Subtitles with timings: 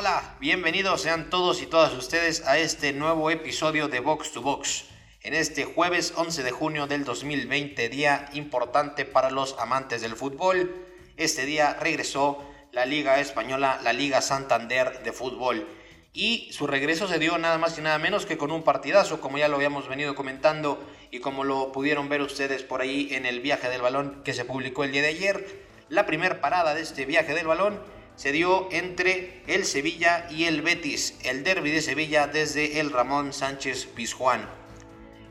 [0.00, 4.86] hola, bienvenidos sean todos y todas ustedes a este nuevo episodio de Box to Box.
[5.20, 10.74] En este jueves 11 de junio del 2020, día importante para los amantes del fútbol,
[11.18, 12.42] este día regresó
[12.72, 15.68] la Liga Española, la Liga Santander de fútbol.
[16.14, 19.36] Y su regreso se dio nada más y nada menos que con un partidazo, como
[19.36, 23.40] ya lo habíamos venido comentando y como lo pudieron ver ustedes por ahí en el
[23.40, 25.66] viaje del balón que se publicó el día de ayer.
[25.90, 30.60] La primera parada de este viaje del balón se dio entre el Sevilla y el
[30.60, 34.46] Betis, el derby de Sevilla desde el Ramón Sánchez Pizjuán.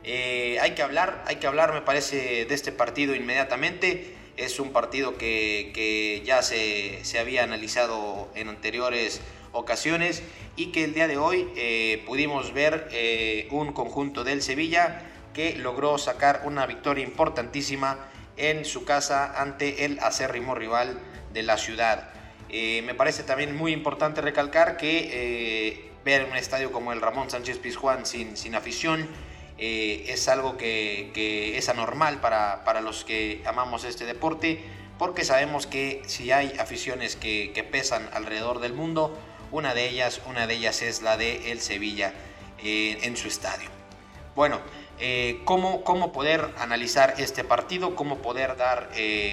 [0.02, 4.16] Eh, hay que hablar, hay que hablar, me parece, de este partido inmediatamente.
[4.36, 9.20] Es un partido que, ya se, había analizado en anteriores
[9.52, 10.24] ocasiones
[10.56, 15.02] y que el día de hoy eh, pudimos ver eh, un conjunto del Sevilla
[15.32, 21.00] que logró sacar una victoria importantísima en su casa ante el acérrimo rival
[21.32, 22.19] de la ciudad.
[22.52, 27.30] Eh, me parece también muy importante recalcar que eh, ver un estadio como el Ramón
[27.30, 29.08] Sánchez Pizjuán sin, sin afición
[29.58, 34.64] eh, es algo que, es anormal para, para, los que amamos este deporte,
[34.98, 39.16] porque sabemos que si hay aficiones que, que pesan alrededor del mundo,
[39.52, 42.14] una de ellas, una de ellas es la de el Sevilla
[42.62, 43.68] en su estadio.
[44.34, 44.60] Bueno,
[45.44, 47.96] ¿cómo, ¿cómo, poder analizar este partido?
[47.96, 48.90] ¿Cómo poder dar,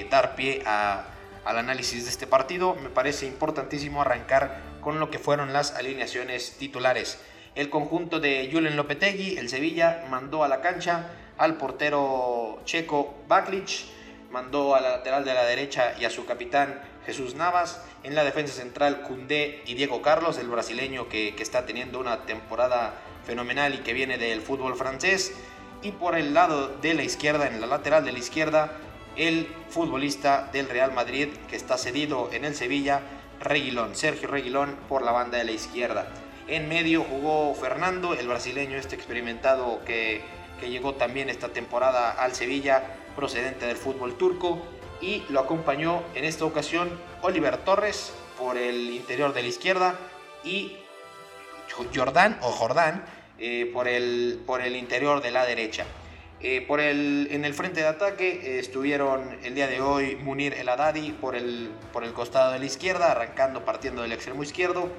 [0.09, 1.07] dar pie a,
[1.45, 6.57] al análisis de este partido, me parece importantísimo arrancar con lo que fueron las alineaciones
[6.57, 7.19] titulares.
[7.55, 13.85] El conjunto de Julen Lopetegui, el Sevilla, mandó a la cancha al portero checo Baklic,
[14.31, 18.23] mandó a la lateral de la derecha y a su capitán Jesús Navas, en la
[18.23, 22.93] defensa central Cundé y Diego Carlos, el brasileño que está teniendo una temporada
[23.25, 25.33] fenomenal y que viene del fútbol francés,
[25.81, 28.71] y por el lado de la izquierda, en la lateral de la izquierda,
[29.17, 33.01] el futbolista del Real Madrid que está cedido en el Sevilla,
[33.39, 36.07] Reguilón, Sergio Reguilón por la banda de la izquierda.
[36.47, 40.21] En medio jugó Fernando, el brasileño este experimentado que,
[40.59, 42.83] que llegó también esta temporada al Sevilla,
[43.15, 44.61] procedente del fútbol turco,
[45.01, 46.89] y lo acompañó en esta ocasión
[47.21, 49.95] Oliver Torres por el interior de la izquierda
[50.43, 50.77] y
[51.93, 53.03] Jordán o Jordán
[53.39, 55.85] eh, por, el, por el interior de la derecha.
[56.39, 60.53] Eh, por el, en el frente de ataque eh, estuvieron el día de hoy Munir
[60.53, 64.89] El Haddadi por el, por el costado de la izquierda, arrancando partiendo del extremo izquierdo.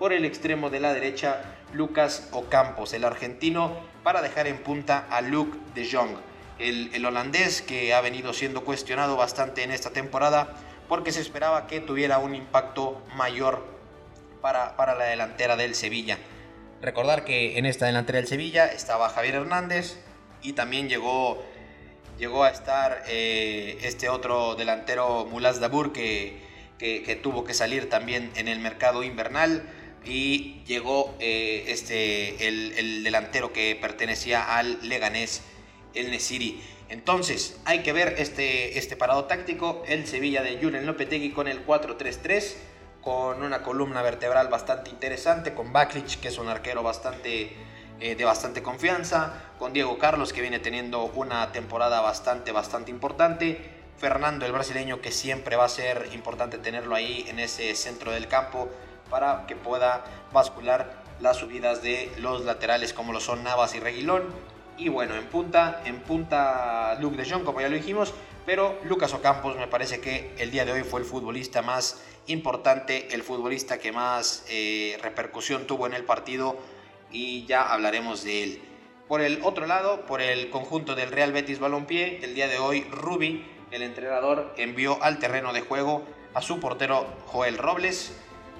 [0.00, 1.40] Por el extremo de la derecha,
[1.72, 6.16] Lucas Ocampos, el argentino, para dejar en punta a Luke de Jong,
[6.58, 10.54] el, el holandés que ha venido siendo cuestionado bastante en esta temporada
[10.88, 13.64] porque se esperaba que tuviera un impacto mayor
[14.40, 16.18] para, para la delantera del Sevilla.
[16.80, 19.98] Recordar que en esta delantera del Sevilla estaba Javier Hernández,
[20.42, 21.42] y también llegó,
[22.18, 26.40] llegó a estar eh, este otro delantero Mulas Dabur que,
[26.78, 29.68] que, tuvo que salir también en el mercado invernal
[30.04, 35.42] y llegó eh, este, el, delantero que pertenecía al Leganés,
[35.94, 36.62] el Nesiri.
[36.88, 41.66] Entonces, hay que ver este, este parado táctico, el Sevilla de Julen Lopetegui con el
[41.66, 42.54] 4-3-3,
[43.02, 47.52] con una columna vertebral bastante interesante, con Baklich, que es un arquero bastante
[48.00, 53.78] eh, de bastante confianza, con Diego Carlos que viene teniendo una temporada bastante, bastante importante,
[53.98, 58.28] Fernando el brasileño que siempre va a ser importante tenerlo ahí en ese centro del
[58.28, 58.68] campo
[59.10, 64.22] para que pueda bascular las subidas de los laterales como lo son Navas y Reguilón.
[64.76, 68.14] Y bueno, en punta, en punta Luke de Jong, como ya lo dijimos,
[68.46, 73.12] pero Lucas Ocampos me parece que el día de hoy fue el futbolista más importante,
[73.12, 76.56] el futbolista que más eh, repercusión tuvo en el partido
[77.10, 78.62] y ya hablaremos de él.
[79.08, 82.84] Por el otro lado, por el conjunto del Real Betis Balompié, el día de hoy
[82.90, 86.04] Rubi, el entrenador, envió al terreno de juego
[86.34, 88.12] a su portero Joel Robles,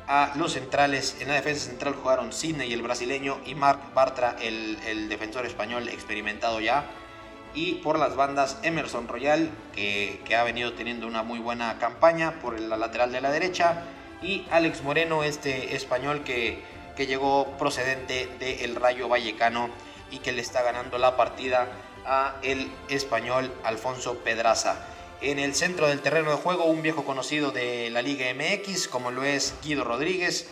[0.07, 5.09] a los centrales, en la defensa central jugaron Sidney el brasileño y Marc Bartra el,
[5.11, 6.87] defensor español experimentado ya,
[7.55, 12.41] y por las bandas Emerson Royal, que, que, ha venido teniendo una muy buena campaña
[12.41, 13.83] por la lateral de la derecha,
[14.23, 16.63] y Alex Moreno, este español que
[16.99, 19.71] que llegó procedente del Rayo Vallecano
[20.11, 21.69] y que le está ganando la partida
[22.05, 24.85] a el español Alfonso Pedraza.
[25.21, 29.13] En el centro del terreno de juego, un viejo conocido de la Liga MX, como
[29.13, 30.49] lo es Guido Rodríguez,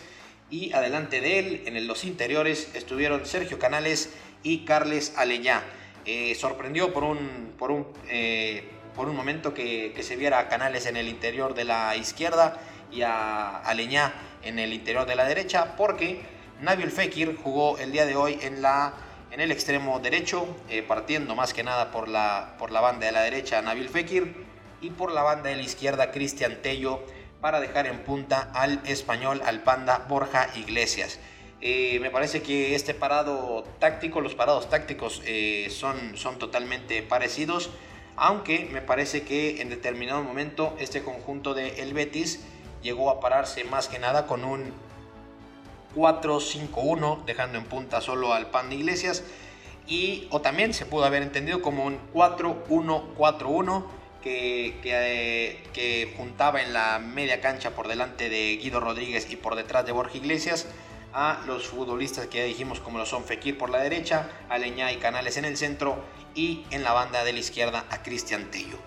[0.49, 5.65] y adelante de él, en los interiores, estuvieron Sergio Canales y Carles Aleñá.
[6.05, 8.63] Eh, sorprendió por un, por un, eh,
[8.95, 12.57] por un momento que, que, se viera a Canales en el interior de la izquierda
[12.89, 14.13] y a Aleñá
[14.43, 18.61] en el interior de la derecha, porque Nabil Fekir jugó el día de hoy en,
[18.61, 18.93] la,
[19.31, 23.11] en el extremo derecho, eh, partiendo más que nada por la, por la banda de
[23.11, 24.33] la derecha Nabil Fekir
[24.81, 27.03] y por la banda de la izquierda Cristian Tello
[27.41, 31.19] para dejar en punta al español, al panda Borja Iglesias.
[31.61, 37.69] Eh, me parece que este parado táctico, los parados tácticos eh, son, son totalmente parecidos,
[38.15, 42.43] aunque me parece que en determinado momento este conjunto de El Betis
[42.81, 44.71] llegó a pararse más que nada con un
[45.97, 49.23] 4-5-1, dejando en punta solo al Pan de Iglesias,
[49.87, 53.85] y, o también se pudo haber entendido como un 4-1-4-1
[54.21, 59.55] que, que, que, juntaba en la media cancha por delante de Guido Rodríguez y por
[59.55, 60.67] detrás de Borja Iglesias
[61.13, 64.97] a los futbolistas que ya dijimos como lo son Fekir por la derecha, Aleñá y
[64.97, 65.97] Canales en el centro
[66.35, 68.77] y en la banda de la izquierda a Cristian Tello.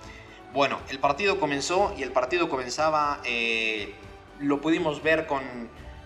[0.53, 3.95] Bueno, el partido comenzó y el partido comenzaba, eh,
[4.39, 5.43] lo pudimos ver con,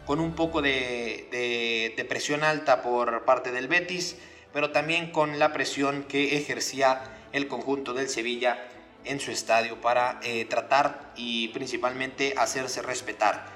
[0.06, 4.16] con un poco de, de, presión alta por parte del Betis,
[4.52, 7.02] pero también con la presión que ejercía
[7.32, 8.68] el conjunto del Sevilla
[9.04, 13.46] en su estadio para eh, tratar y principalmente hacerse respetar.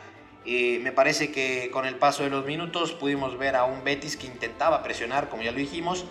[0.45, 4.17] Eh, me parece que con el paso de los minutos pudimos ver a un Betis
[4.17, 6.07] que intentaba presionar, como ya lo dijimos,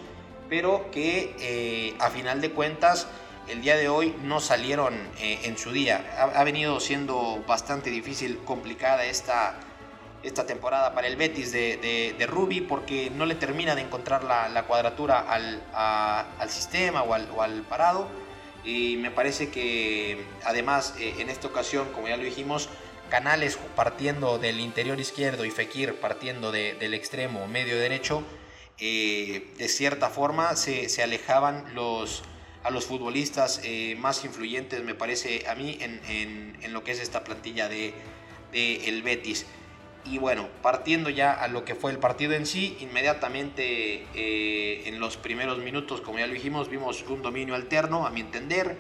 [0.50, 3.08] pero que eh, a final de cuentas
[3.48, 6.32] el día de hoy no salieron eh, en su día.
[6.36, 9.60] Ha, venido siendo bastante difícil, complicada esta,
[10.24, 14.64] esta temporada para el Betis de, de, Rubi porque no le termina de encontrar la,
[14.64, 18.08] cuadratura al, al sistema o al, o al, parado.
[18.64, 22.70] Y me parece que además en esta ocasión, como ya lo dijimos,
[23.10, 28.24] Canales partiendo del interior izquierdo y Fekir partiendo del extremo medio derecho,
[28.80, 32.24] eh, de cierta forma se, alejaban los,
[32.64, 37.24] a los futbolistas eh, más influyentes, me parece a mí, en, lo que es esta
[37.24, 37.94] plantilla de,
[38.52, 39.46] el Betis.
[40.10, 45.00] Y bueno, partiendo ya a lo que fue el partido en sí, inmediatamente eh, en
[45.00, 48.78] los primeros minutos, como ya lo dijimos, vimos un dominio alterno, a mi entender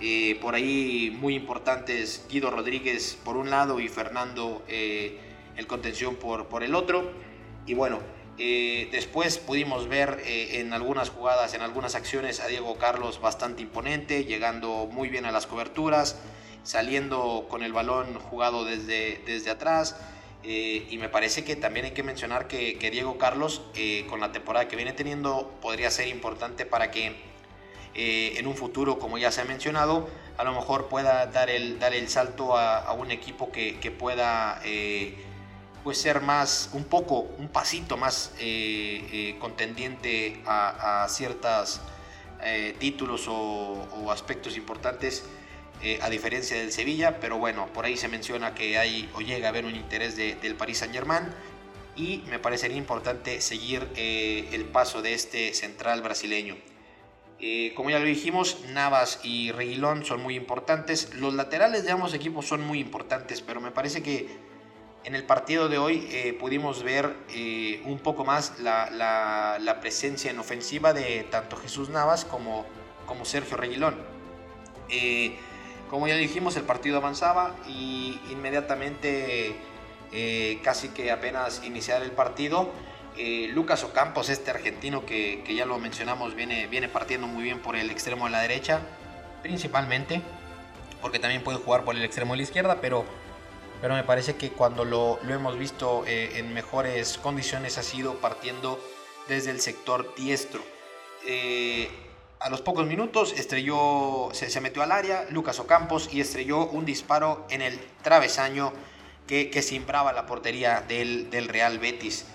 [0.00, 5.18] eh, por ahí muy importantes Guido Rodríguez por un lado y Fernando eh,
[5.56, 7.10] el contención por, por el otro.
[7.66, 7.98] Y bueno,
[8.38, 14.24] eh, después pudimos ver en algunas jugadas, en algunas acciones a Diego Carlos bastante imponente,
[14.24, 16.20] llegando muy bien a las coberturas,
[16.62, 19.96] saliendo con el balón jugado desde, desde atrás.
[20.44, 23.62] Y me parece que también hay que mencionar que, Diego Carlos,
[24.08, 27.16] con la temporada que viene teniendo, podría ser importante para que
[28.00, 31.80] eh, en un futuro, como ya se ha mencionado, a lo mejor pueda dar el,
[31.80, 35.16] dar el salto a, un equipo que, pueda eh,
[35.82, 41.80] pues ser más, un poco, un pasito más eh, contendiente a, ciertos
[42.78, 45.24] títulos o, aspectos importantes.
[46.00, 49.50] A diferencia del Sevilla, pero bueno, por ahí se menciona que hay o llega a
[49.50, 51.24] haber un interés del Paris Saint Germain
[51.94, 56.56] y me parecería importante seguir el paso de este central brasileño.
[57.40, 61.14] Eh, como ya lo dijimos, Navas y Reguilón son muy importantes.
[61.14, 64.26] Los laterales de ambos equipos son muy importantes, pero me parece que
[65.04, 70.38] en el partido de hoy eh, pudimos ver eh, un poco más la, presencia en
[70.40, 72.66] ofensiva de tanto Jesús Navas como,
[73.06, 73.94] como Sergio Reguilón.
[75.90, 79.56] Como ya dijimos, el partido avanzaba y inmediatamente,
[80.62, 82.70] casi que apenas iniciar el partido,
[83.20, 87.74] eh, Lucas Ocampos, este argentino que, ya lo mencionamos, viene, viene partiendo muy bien por
[87.74, 88.80] el extremo de la derecha,
[89.42, 90.22] principalmente,
[91.00, 93.04] porque también puede jugar por el extremo de la izquierda, pero,
[93.80, 98.78] pero me parece que cuando lo, hemos visto eh, en mejores condiciones ha sido partiendo
[99.26, 100.62] desde el sector diestro.
[101.26, 101.90] Eh,
[102.40, 107.46] a los pocos minutos estrelló, se, metió al área Lucas Ocampos y estrelló un disparo
[107.50, 108.72] en el travesaño
[109.26, 112.26] que, que simbraba la portería del, del Real Betis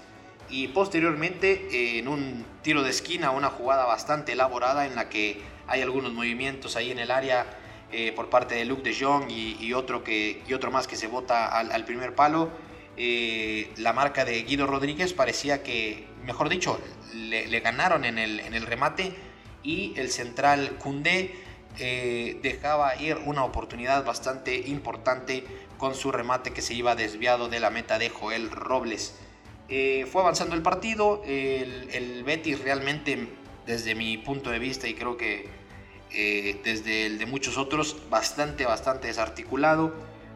[0.50, 5.82] y posteriormente en un tiro de esquina, una jugada bastante elaborada en la que hay
[5.82, 7.46] algunos movimientos ahí en el área
[7.92, 11.08] eh, por parte de Luke de Jong y, otro, que, y otro más que se
[11.08, 12.50] bota al, primer palo.
[12.98, 16.80] Eh, la marca de Guido Rodríguez parecía que, mejor dicho,
[17.14, 19.16] le, ganaron en el, en el, remate
[19.64, 21.36] y el central Cundé
[21.76, 25.44] dejaba ir una oportunidad bastante importante
[25.78, 29.16] con su remate que se iba desviado de la meta de Joel Robles.
[29.70, 33.28] Eh, fue avanzando el partido, el, Betis realmente
[33.66, 35.48] desde mi punto de vista y creo que
[36.12, 39.94] eh, desde el de muchos otros, bastante, bastante desarticulado.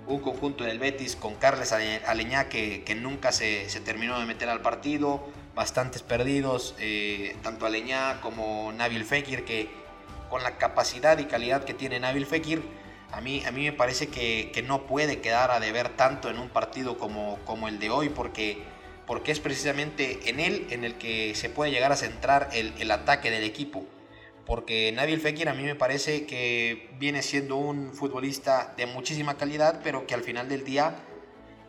[0.08, 4.50] Un conjunto del Betis con Carles Aleñá que, que nunca se, se, terminó de meter
[4.50, 9.70] al partido, bastantes perdidos, eh, tanto Aleñá como Nabil Fekir, que
[10.30, 12.64] con la capacidad y calidad que tiene Nabil Fekir,
[13.12, 16.40] a mí, a mí me parece que, que no puede quedar a deber tanto en
[16.40, 18.64] un partido como, como el de hoy, porque
[19.08, 23.32] porque es precisamente en él en el que se puede llegar a centrar el, ataque
[23.32, 23.86] del equipo.
[24.48, 29.82] Porque Nabil Fekir a mí me parece que viene siendo un futbolista de muchísima calidad,
[29.84, 30.96] pero que al final del día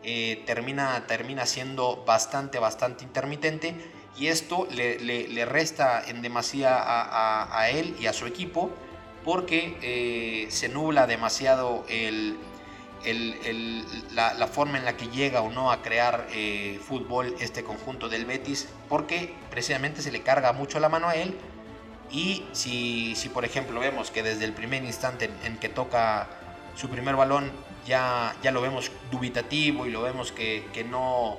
[0.01, 3.75] eh, termina, termina siendo bastante, bastante intermitente.
[4.17, 8.71] Y esto le, resta en demasía a, él y a su equipo
[9.25, 12.37] porque eh, se nubla demasiado el,
[14.13, 18.25] la, forma en la que llega o no a crear eh, fútbol este conjunto del
[18.25, 21.37] Betis porque precisamente se le carga mucho la mano a él
[22.11, 26.27] y si, si por ejemplo vemos que desde el primer instante en, que toca
[26.75, 27.51] su primer balón
[27.85, 31.37] ya, ya lo vemos dubitativo y lo vemos que, que, no,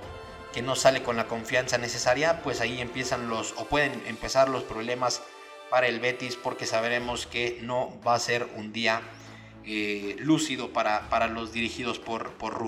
[0.52, 4.62] que no sale con la confianza necesaria, pues ahí empiezan los, o pueden empezar los
[4.62, 5.22] problemas
[5.70, 9.02] para el Betis porque sabremos que no va a ser un día
[9.64, 12.60] eh, lúcido para, para, los dirigidos por, por.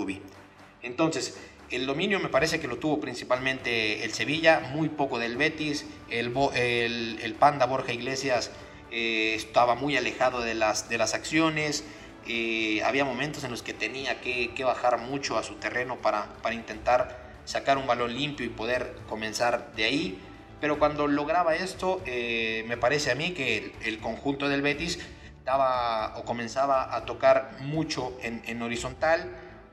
[0.82, 1.38] Entonces,
[1.72, 5.86] el dominio me parece que lo tuvo principalmente el Sevilla, muy poco del Betis.
[6.10, 8.50] El, el, Panda Borja Iglesias
[8.90, 11.84] eh, estaba muy alejado de las, de las acciones.
[12.28, 16.54] Eh, había momentos en los que tenía que, bajar mucho a su terreno para, para,
[16.54, 20.18] intentar sacar un balón limpio y poder comenzar de ahí.
[20.60, 25.00] Pero cuando lograba esto, eh, me parece a mí que el, conjunto del Betis
[25.44, 29.28] daba o comenzaba a tocar mucho en horizontal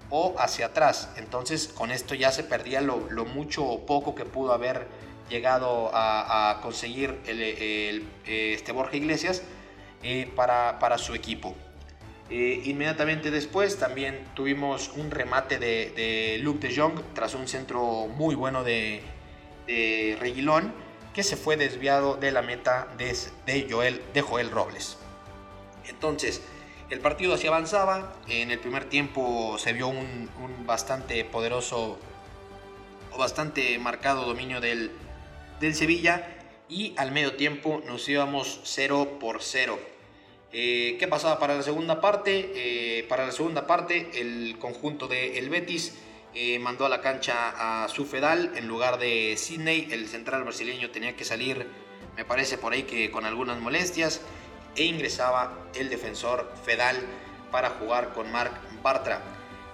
[0.10, 1.10] o hacia atrás.
[1.18, 4.88] Entonces con esto ya se perdía lo, mucho o poco que pudo haber
[5.30, 9.44] llegado a, conseguir el, este Borja Iglesias
[10.02, 11.56] eh, para, su equipo.
[12.30, 18.36] Eh, inmediatamente después también tuvimos un remate de, Luke de Jong tras un centro muy
[18.36, 19.04] bueno de,
[20.20, 20.74] Reguilón
[21.14, 24.98] que se fue desviado de la meta de, de, Joel, de Joel Robles.
[25.88, 26.42] Entonces,
[26.90, 30.30] el partido así avanzaba, en el primer tiempo se vio un,
[30.66, 32.00] bastante poderoso
[33.12, 34.92] o bastante marcado dominio del,
[35.74, 36.36] Sevilla
[36.70, 39.78] y al medio tiempo nos íbamos 0 por 0.
[40.52, 42.52] Eh, ¿Qué pasaba para la segunda parte?
[42.56, 45.96] Eh, para la segunda parte el conjunto de el Betis
[46.34, 50.90] eh, mandó a la cancha a su Fedal en lugar de Sidney, el central brasileño
[50.92, 51.68] tenía que salir,
[52.16, 54.22] me parece por ahí que con algunas molestias
[54.76, 56.98] e ingresaba el defensor Fedal
[57.52, 59.22] para jugar con Marc Bartra.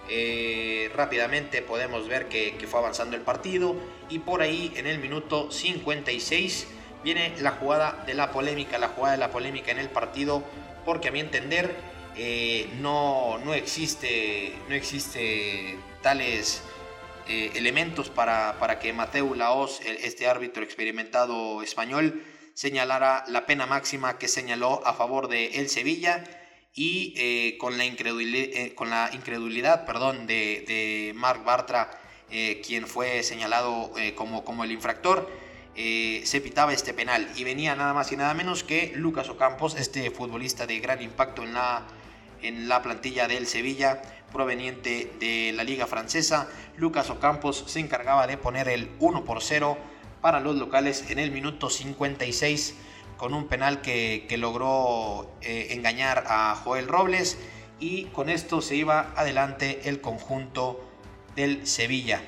[0.08, 3.76] Eh, rápidamente podemos ver que, fue avanzando el partido
[4.10, 6.68] y por ahí en el minuto 56
[7.04, 10.44] viene la jugada de la polémica, la jugada de la polémica en el partido,
[10.86, 11.76] porque a mi entender
[12.16, 16.62] eh, no, no, existe, no existe tales
[17.28, 22.24] eh, elementos para, para, que Mateu Laos, este árbitro experimentado español,
[22.56, 26.24] señalara la pena máxima que señaló a favor de el Sevilla
[26.74, 31.92] y eh, con, la incredulidad, eh, con la incredulidad perdón, de, de Marc Bartra,
[32.32, 35.30] eh, quien fue señalado como, como el infractor,
[35.76, 40.10] se pitaba este penal y venía nada más y nada menos que Lucas Ocampos, este
[40.10, 41.86] futbolista de gran impacto en la,
[42.42, 46.50] en la plantilla del Sevilla, proveniente de la liga francesa.
[46.78, 49.78] Lucas Ocampos se encargaba de poner el 1 por 0
[50.26, 52.74] para los locales en el minuto 56
[53.16, 57.38] con un penal que, logró eh, engañar a Joel Robles
[57.80, 60.84] y con esto se iba adelante el conjunto
[61.36, 62.24] del Sevilla.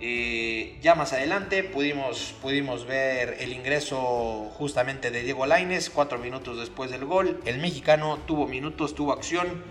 [0.00, 6.58] Eh, ya más adelante pudimos, pudimos ver el ingreso justamente de Diego Laines, cuatro minutos
[6.58, 7.40] después del gol.
[7.44, 9.62] El mexicano tuvo minutos, tuvo acción,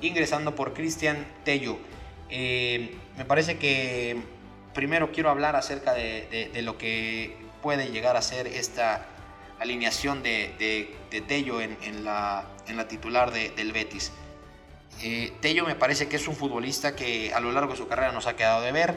[0.00, 1.78] ingresando por Cristian Tello.
[2.28, 4.33] Eh, me parece que
[4.74, 9.06] primero quiero hablar acerca de, lo que puede llegar a ser esta
[9.58, 10.94] alineación de,
[11.26, 12.44] Tello en, la,
[12.88, 14.12] titular del Betis.
[15.02, 18.12] Eh, Tello me parece que es un futbolista que a lo largo de su carrera
[18.12, 18.94] nos ha quedado de ver.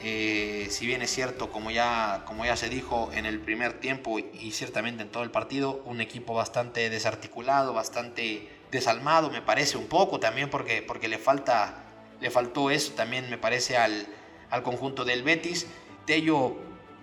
[0.00, 5.02] Eh, si bien es cierto, como ya, se dijo en el primer tiempo y ciertamente
[5.02, 10.50] en todo el partido, un equipo bastante desarticulado, bastante desalmado, me parece un poco también
[10.50, 11.84] porque, porque le, falta,
[12.20, 14.06] le faltó eso también, me parece, al,
[14.50, 15.66] al conjunto del Betis.
[16.06, 16.56] Tello,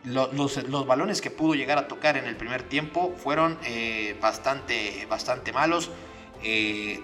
[0.04, 5.52] los, balones que pudo llegar a tocar en el primer tiempo fueron eh, bastante, bastante
[5.54, 5.90] malos.
[6.44, 7.02] Eh,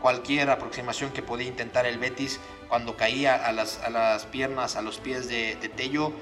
[0.00, 2.38] cualquier aproximación que podía intentar el Betis
[2.68, 6.12] cuando caía a las, a las piernas, a los pies de, Tello,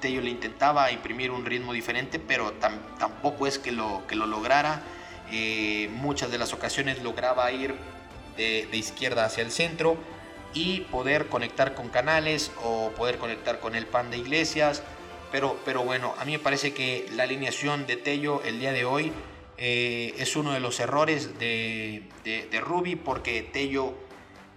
[0.00, 2.52] Tello le intentaba imprimir un ritmo diferente, pero
[2.98, 4.82] tampoco es que lo, que lo lograra.
[5.30, 7.74] Eh, muchas de las ocasiones lograba ir
[8.36, 9.96] de izquierda hacia el centro
[10.54, 14.82] y poder conectar con canales o poder conectar con el pan de iglesias.
[15.30, 18.84] Pero, pero bueno, a mí me parece que la alineación de Tello el día de
[18.84, 19.12] hoy
[19.56, 23.94] eh, es uno de los errores de, de, Ruby porque Tello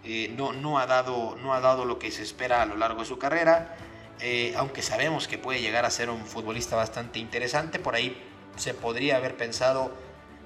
[0.04, 3.02] eh, no, no, ha dado, no ha dado lo que se espera a lo largo
[3.02, 3.78] de su carrera.
[4.22, 8.18] Eh, aunque sabemos que puede llegar a ser un futbolista bastante interesante, por ahí
[8.56, 9.92] se podría haber pensado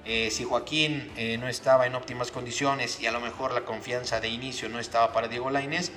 [0.06, 4.20] Eh, si Joaquín eh, no estaba en óptimas condiciones y a lo mejor la confianza
[4.20, 5.92] de inicio no estaba para Diego Lainez,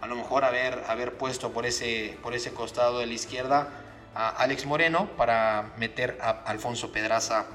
[0.00, 3.68] a lo mejor haber, haber puesto por ese, por ese costado de la izquierda
[4.14, 7.46] a Alex Moreno para meter a Alfonso Pedraza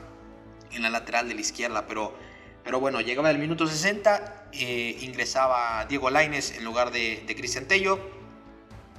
[0.72, 2.18] en la lateral de la izquierda, pero,
[2.64, 7.66] pero bueno, llegaba el minuto 60, eh, ingresaba Diego Lainez en lugar de, de Cristian
[7.66, 8.00] Tello.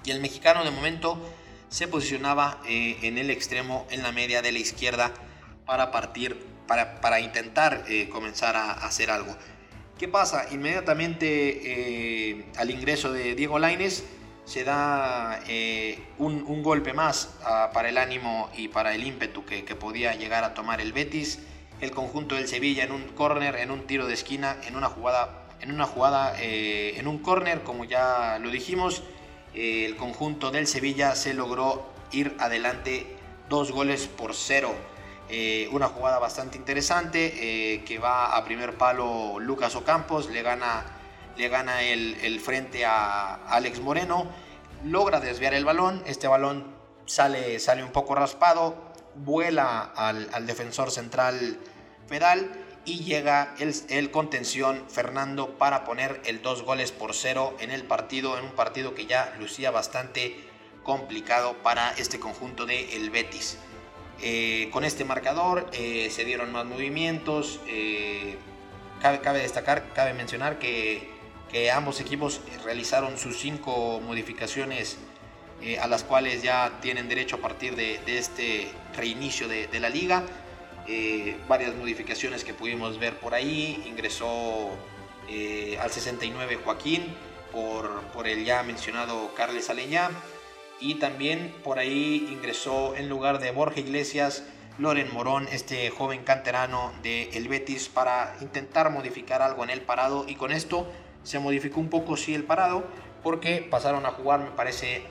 [0.05, 1.19] Y el mexicano de momento
[1.69, 5.13] se posicionaba en el extremo, en la media de la izquierda
[5.67, 6.50] para partir
[7.01, 9.37] para, intentar eh, comenzar a, hacer algo.
[9.99, 10.47] ¿Qué pasa?
[10.53, 14.05] Inmediatamente eh, al ingreso de Diego Laines
[14.45, 19.63] se da eh, un, golpe más ah, para el ánimo y para el ímpetu que,
[19.75, 21.41] podía llegar a tomar el Betis.
[21.81, 25.49] El conjunto del Sevilla en un córner, en un tiro de esquina, en una jugada,
[25.61, 29.03] en una jugada, en un córner, como ya lo dijimos,
[29.55, 33.07] el conjunto del Sevilla se logró ir adelante
[33.49, 34.75] dos goles por cero.
[35.33, 40.85] Eh, una jugada bastante interesante eh, que va a primer palo Lucas Ocampos, le gana,
[41.37, 44.27] le gana el, frente a Alex Moreno,
[44.85, 46.75] logra desviar el balón, este balón
[47.07, 48.75] sale, sale un poco raspado,
[49.15, 51.59] vuela al, defensor central
[52.09, 52.51] Fedal
[52.85, 57.85] y llega el, el, contención Fernando para poner el dos goles por cero en el
[57.85, 60.37] partido, en un partido que ya lucía bastante
[60.83, 63.59] complicado para este conjunto de el Betis.
[64.23, 67.61] Eh, con este marcador eh, se dieron más movimientos.
[67.67, 68.37] Eh,
[69.01, 71.19] cabe, destacar, cabe mencionar que,
[71.75, 74.99] ambos equipos realizaron sus cinco modificaciones
[75.83, 80.23] a las cuales ya tienen derecho a partir de, este reinicio de, la liga.
[81.49, 83.83] varias modificaciones que pudimos ver por ahí.
[83.87, 84.71] Ingresó
[85.81, 87.03] al 69 Joaquín
[87.51, 90.11] por, por el ya mencionado Carles Aleñá
[90.81, 94.45] y también por ahí ingresó en lugar de Borja Iglesias
[94.79, 100.25] Loren Morón, este joven canterano de El Betis, para intentar modificar algo en el parado.
[100.27, 100.91] Y con esto
[101.23, 102.85] se modificó un poco sí el parado
[103.23, 105.03] porque pasaron a jugar me parece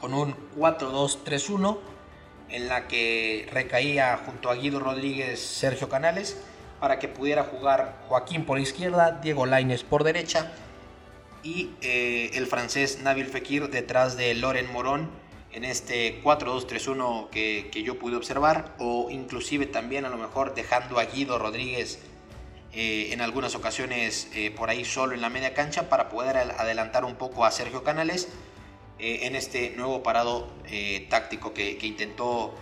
[0.00, 1.78] con un 4-2-3-1
[2.48, 6.40] en la que recaía junto a Guido Rodríguez Sergio Canales
[6.78, 10.52] para que pudiera jugar Joaquín por izquierda, Diego Laines por derecha
[11.42, 15.10] y eh, el francés Nabil Fekir detrás de Loren Morón
[15.52, 20.98] en este 4-2-3-1 que, que, yo pude observar o inclusive también a lo mejor dejando
[20.98, 21.98] a Guido Rodríguez
[22.72, 27.04] eh, en algunas ocasiones eh, por ahí solo en la media cancha para poder adelantar
[27.04, 28.28] un poco a Sergio Canales
[29.02, 30.52] en este nuevo parado
[31.08, 32.54] táctico que, que intentó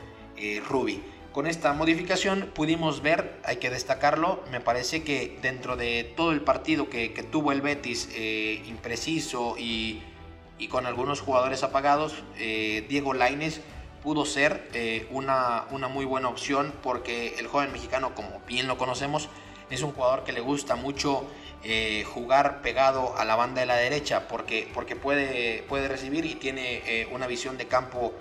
[0.68, 1.02] Rubi.
[1.38, 6.40] Con esta modificación pudimos ver, hay que destacarlo, me parece que dentro de todo el
[6.40, 10.02] partido que, tuvo el Betis eh, impreciso y,
[10.68, 13.60] con algunos jugadores apagados, eh, Diego Laines
[14.02, 19.28] pudo ser eh, una, muy buena opción porque el joven mexicano, como bien lo conocemos,
[19.70, 21.24] es un jugador que le gusta mucho
[22.14, 24.68] jugar pegado a la banda de la derecha porque,
[25.00, 28.12] puede recibir y tiene una visión de campo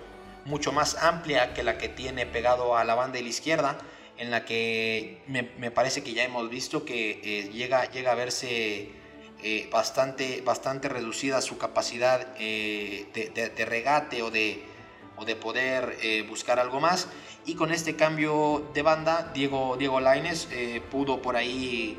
[0.44, 3.78] mucho más amplia que la que tiene pegado a la banda de la izquierda,
[4.18, 8.90] en la que me, parece que ya hemos visto que eh, llega, llega a verse
[9.42, 14.64] eh, bastante, bastante reducida su capacidad eh, de, regate o de,
[15.16, 15.96] o de poder
[16.28, 17.08] buscar algo más.
[17.46, 20.48] Y con este cambio de banda, Diego, Diego Laines
[20.90, 21.96] pudo por ahí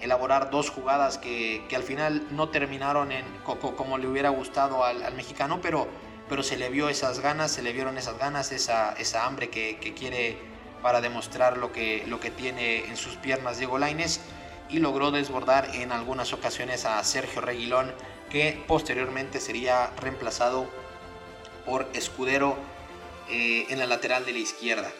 [0.00, 5.14] elaborar dos jugadas que, al final no terminaron en, como le hubiera gustado al, al
[5.14, 5.88] mexicano, pero
[6.30, 9.76] pero se le vio esas ganas, se le vieron esas ganas, esa, esa hambre que,
[9.98, 10.38] quiere
[10.80, 14.20] para demostrar lo que, lo que tiene en sus piernas Diego Laines
[14.70, 17.92] y logró desbordar en algunas ocasiones a Sergio Reguilón
[18.30, 20.70] que posteriormente sería reemplazado
[21.66, 22.56] por Escudero
[23.28, 24.90] eh, en la lateral de la izquierda.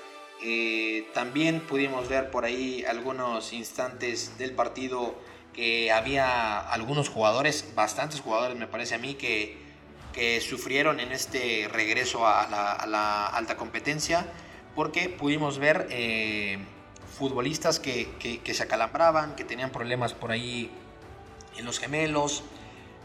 [0.42, 5.14] Eh, también pudimos ver por ahí algunos instantes del partido
[5.52, 9.59] que había algunos jugadores, bastantes jugadores me parece a mí, que
[10.12, 12.46] que sufrieron en este regreso a
[12.86, 14.26] la, alta competencia,
[14.74, 16.58] porque pudimos ver eh,
[17.18, 20.70] futbolistas que, se acalambraban, que tenían problemas por ahí
[21.56, 22.42] en los gemelos,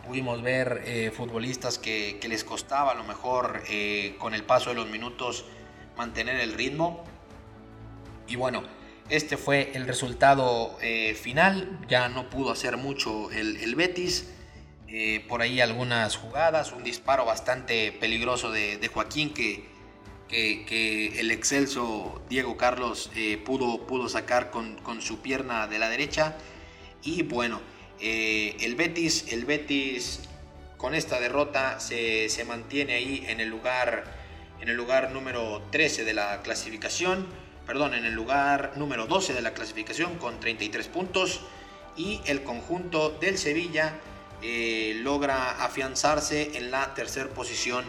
[0.07, 4.75] pudimos ver eh, futbolistas que, les costaba a lo mejor eh, con el paso de
[4.75, 5.45] los minutos
[5.97, 7.03] mantener el ritmo.
[8.27, 8.63] Y bueno,
[9.09, 10.77] este fue el resultado
[11.15, 14.34] final, ya no pudo hacer mucho el, el Betis.
[14.87, 19.65] Eh, por ahí algunas jugadas, un disparo bastante peligroso de, Joaquín que,
[20.27, 26.35] que, el excelso Diego Carlos eh, pudo, pudo sacar con, su pierna de la derecha.
[27.03, 27.61] Y bueno,
[27.99, 30.21] eh, el, Betis, el Betis
[30.77, 34.03] con esta derrota se, mantiene ahí en el, lugar,
[34.61, 37.27] en el lugar número 13 de la clasificación
[37.65, 41.41] perdón, en el lugar número 12 de la clasificación con 33 puntos
[41.97, 43.99] y el conjunto del Sevilla
[44.41, 47.85] eh, logra afianzarse en la tercera posición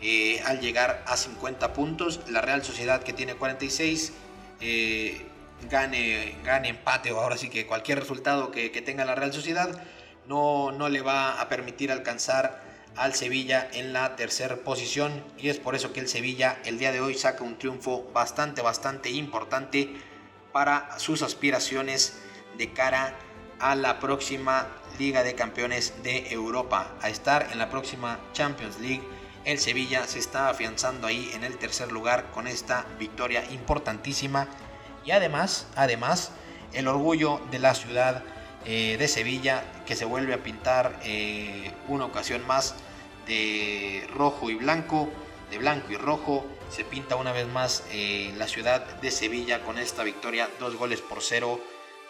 [0.00, 2.20] eh, al llegar a 50 puntos.
[2.28, 4.12] La Real Sociedad que tiene 46
[4.60, 5.26] eh,
[5.68, 9.82] gane, gane empate o ahora sí que cualquier resultado que, tenga la Real Sociedad
[10.26, 12.62] no, no le va a permitir alcanzar
[12.96, 16.92] al Sevilla en la tercera posición y es por eso que el Sevilla el día
[16.92, 19.94] de hoy saca un triunfo bastante bastante importante
[20.52, 22.18] para sus aspiraciones
[22.58, 23.14] de cara
[23.58, 24.66] a la próxima
[25.00, 29.00] Liga de Campeones de Europa, a estar en la próxima Champions League.
[29.46, 34.46] El Sevilla se está afianzando ahí en el tercer lugar con esta victoria importantísima
[35.06, 36.32] y además, además,
[36.74, 38.22] el orgullo de la ciudad
[38.66, 42.74] eh, de Sevilla que se vuelve a pintar eh, una ocasión más
[43.26, 45.08] de rojo y blanco,
[45.50, 46.44] de blanco y rojo.
[46.68, 51.00] Se pinta una vez más eh, la ciudad de Sevilla con esta victoria, dos goles
[51.00, 51.58] por cero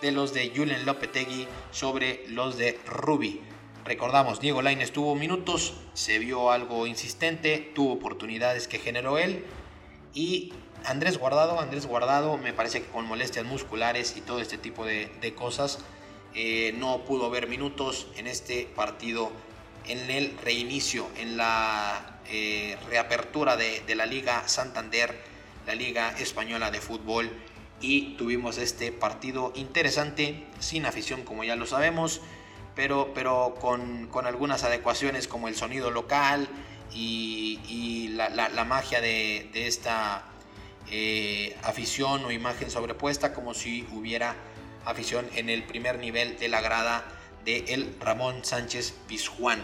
[0.01, 3.41] de los de Julen Lopetegui sobre los de Rubi.
[3.85, 9.45] Recordamos, Diego Lainez tuvo minutos, se vio algo insistente, tuvo oportunidades que generó él
[10.15, 10.53] y
[10.85, 15.35] Andrés Guardado, Andrés Guardado me parece que con molestias musculares y todo este tipo de,
[15.37, 15.79] cosas
[16.35, 19.31] eh, no pudo ver minutos en este partido,
[19.87, 25.19] en el reinicio, en la eh, reapertura de, de la Liga Santander,
[25.67, 27.31] la Liga Española de Fútbol
[27.81, 32.21] y tuvimos este partido interesante, sin afición como ya lo sabemos,
[32.75, 36.49] pero, pero con, con algunas adecuaciones como el sonido local
[36.95, 40.25] y, la, la, magia de, de esta
[40.91, 44.35] eh, afición o imagen sobrepuesta como si hubiera
[44.85, 47.05] afición en el primer nivel de la grada
[47.45, 49.63] de el Ramón Sánchez Pizjuán.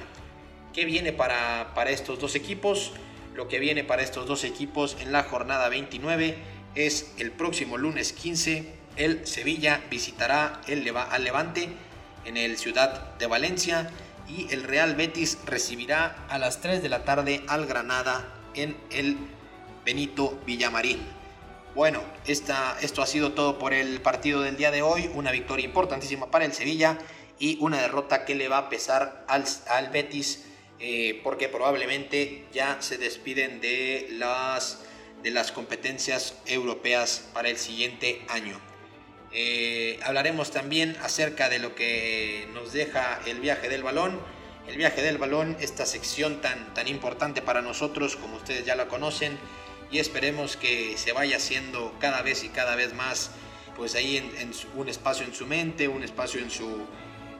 [0.73, 2.93] ¿Qué viene para, para estos dos equipos?
[3.35, 6.37] Lo que viene para estos dos equipos en la jornada 29
[6.77, 8.65] es el próximo lunes 15.
[8.97, 11.71] El Sevilla visitará el al Levante
[12.25, 13.91] en el Ciudad de Valencia
[14.29, 19.17] y el Real Betis recibirá a las 3 de la tarde al Granada en el
[19.85, 21.01] Benito Villamarín.
[21.75, 25.11] Bueno, esta, esto ha sido todo por el partido del día de hoy.
[25.15, 26.99] Una victoria importantísima para el Sevilla
[27.39, 30.45] y una derrota que le va a pesar al, al Betis
[30.79, 34.86] eh, porque probablemente ya se despiden de las
[35.27, 38.61] de las competencias europeas para el siguiente año.
[39.33, 44.21] Eh, hablaremos también acerca de lo que nos deja el viaje del balón.
[44.69, 48.87] El viaje del balón, esta sección tan, tan importante para nosotros, como ustedes ya la
[48.87, 49.37] conocen,
[49.91, 53.33] y esperemos que se vaya haciendo cada vez y cada vez más,
[53.77, 56.87] pues ahí en, un espacio en su mente, un espacio en su,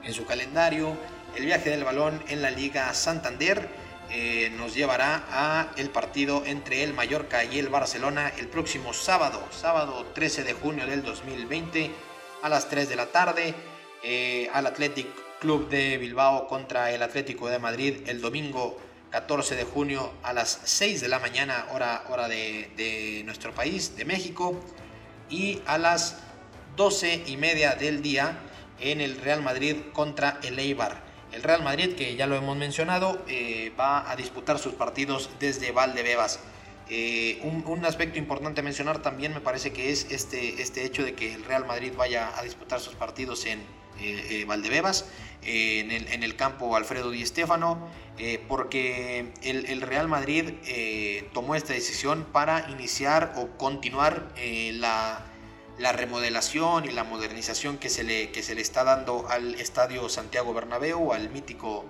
[0.03, 0.97] en su calendario.
[1.37, 3.69] El viaje del balón en la Liga Santander
[4.09, 9.43] eh, nos llevará a el partido entre el Mallorca y el Barcelona el próximo sábado,
[9.51, 11.91] sábado 13 de junio del 2020
[12.41, 13.53] a las 3 de la tarde,
[14.03, 15.07] eh, al Athletic
[15.39, 18.79] Club de Bilbao contra el Atlético de Madrid el domingo
[19.11, 23.95] 14 de junio a las 6 de la mañana, hora, hora de, de nuestro país,
[23.97, 24.59] de México,
[25.29, 26.17] y a las
[26.75, 28.37] 12 y media del día
[28.79, 31.06] en el Real Madrid contra el Eibar.
[31.37, 35.71] El Real Madrid, que ya lo hemos mencionado, eh, va a disputar sus partidos desde
[35.71, 36.39] Valdebebas.
[36.89, 41.13] Eh, un, aspecto importante a mencionar también me parece que es este, este hecho de
[41.13, 43.59] que el Real Madrid vaya a disputar sus partidos en
[43.99, 45.05] eh, Valdebebas,
[45.43, 47.87] en el, campo Alfredo Di Stéfano,
[48.47, 50.53] porque el, el, Real Madrid
[51.33, 54.33] tomó esta decisión para iniciar o continuar
[54.73, 55.23] la
[55.77, 60.09] la remodelación y la modernización que se le, que se le está dando al estadio
[60.09, 61.85] Santiago Bernabéu, al mítico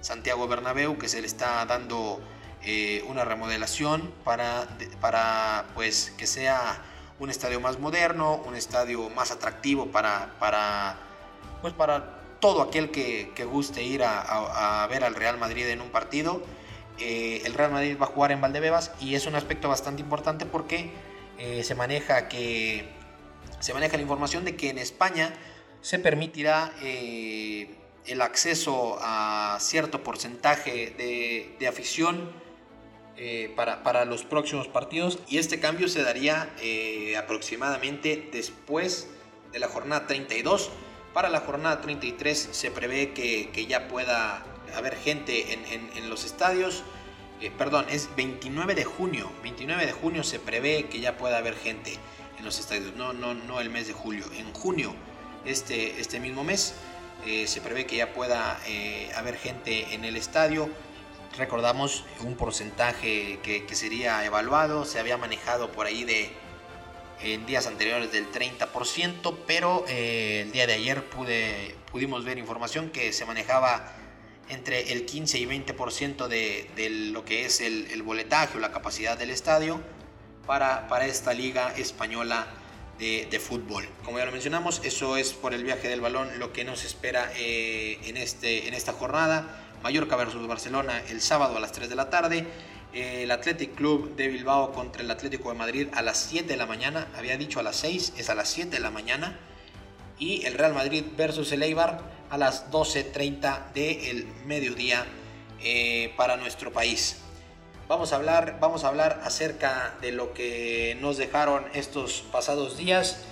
[0.00, 2.20] Santiago Bernabéu, que se le está dando
[2.62, 4.66] eh, una remodelación para,
[5.00, 6.82] para pues, que sea
[7.18, 10.96] un estadio más moderno, un estadio más atractivo para, para,
[11.60, 16.42] pues, para todo aquel que, guste ir a, ver al Real Madrid en un partido.
[16.98, 20.46] Eh, el Real Madrid va a jugar en Valdebebas y es un aspecto bastante importante
[20.46, 20.92] porque
[21.38, 22.97] eh, se maneja que
[23.60, 25.34] se maneja la información de que en España
[25.80, 27.74] se permitirá eh,
[28.06, 30.94] el acceso a cierto porcentaje
[31.58, 32.30] de, afición
[33.16, 39.08] eh, para, los próximos partidos y este cambio se daría eh, aproximadamente después
[39.52, 40.70] de la jornada 32.
[41.12, 44.44] Para la jornada 33 se prevé que, ya pueda
[44.76, 46.84] haber gente en, en los estadios.
[47.56, 49.30] perdón, es 29 de junio.
[49.42, 52.17] 29 de junio se prevé que ya pueda haber gente en
[52.48, 54.94] los estadios, no, el mes de julio, en junio,
[55.44, 56.72] este, este mismo mes,
[57.26, 60.70] eh, se prevé que ya pueda eh, haber gente en el estadio.
[61.36, 66.30] Recordamos un porcentaje que, sería evaluado, se había manejado por ahí de
[67.20, 72.88] en días anteriores del 30%, pero eh, el día de ayer pude, pudimos ver información
[72.88, 73.92] que se manejaba
[74.48, 78.72] entre el 15 y 20% de, de, lo que es el, el, boletaje o la
[78.72, 79.82] capacidad del estadio
[80.48, 82.48] para, para esta liga española
[82.98, 83.88] de, de, fútbol.
[84.04, 87.30] Como ya lo mencionamos, eso es por el viaje del balón lo que nos espera
[87.36, 89.64] eh, en, este, en esta jornada.
[89.84, 92.44] Mallorca versus Barcelona el sábado a las 3 de la tarde
[92.92, 96.66] el Athletic Club de Bilbao contra el Atlético de Madrid a las 7 de la
[96.66, 97.08] mañana.
[97.16, 99.38] Había dicho a las 6, es a las 7 de la mañana.
[100.18, 105.06] Y el Real Madrid versus el Eibar a las 12.30 del mediodía
[105.62, 107.18] eh, para nuestro país.
[107.88, 113.24] Vamos a, hablar, vamos a hablar acerca de lo que nos dejaron estos pasados días.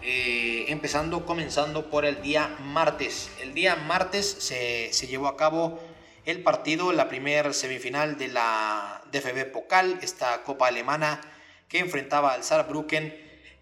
[0.00, 3.32] Eh, empezando, comenzando por el día martes.
[3.42, 5.80] El día martes se, se llevó a cabo
[6.24, 11.20] el partido, la primera semifinal de la DFB Pokal, esta copa alemana
[11.68, 13.12] que enfrentaba al Saarbrücken,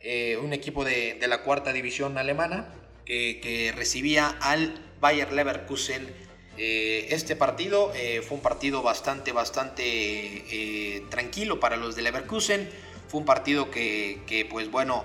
[0.01, 2.69] eh, un equipo de, la cuarta división alemana
[3.07, 6.07] que, recibía al Bayer Leverkusen.
[6.57, 12.69] Eh, este partido eh, fue un partido bastante, bastante tranquilo para los de Leverkusen.
[13.09, 15.05] Fue un partido que, pues bueno,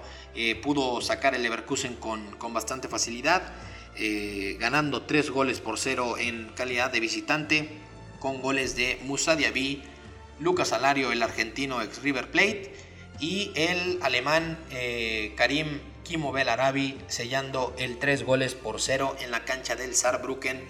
[0.63, 3.53] pudo sacar el Leverkusen con, con bastante facilidad.
[4.01, 7.67] Eh, ganando 3 goles por 0 en calidad de visitante,
[8.19, 9.83] con goles de Musa Diaby,
[10.39, 12.73] Lucas Alario, el argentino ex River Plate,
[13.19, 19.43] y el alemán eh, Karim Kimo Arabi sellando el 3 goles por 0 en la
[19.43, 20.61] cancha del Saarbrücken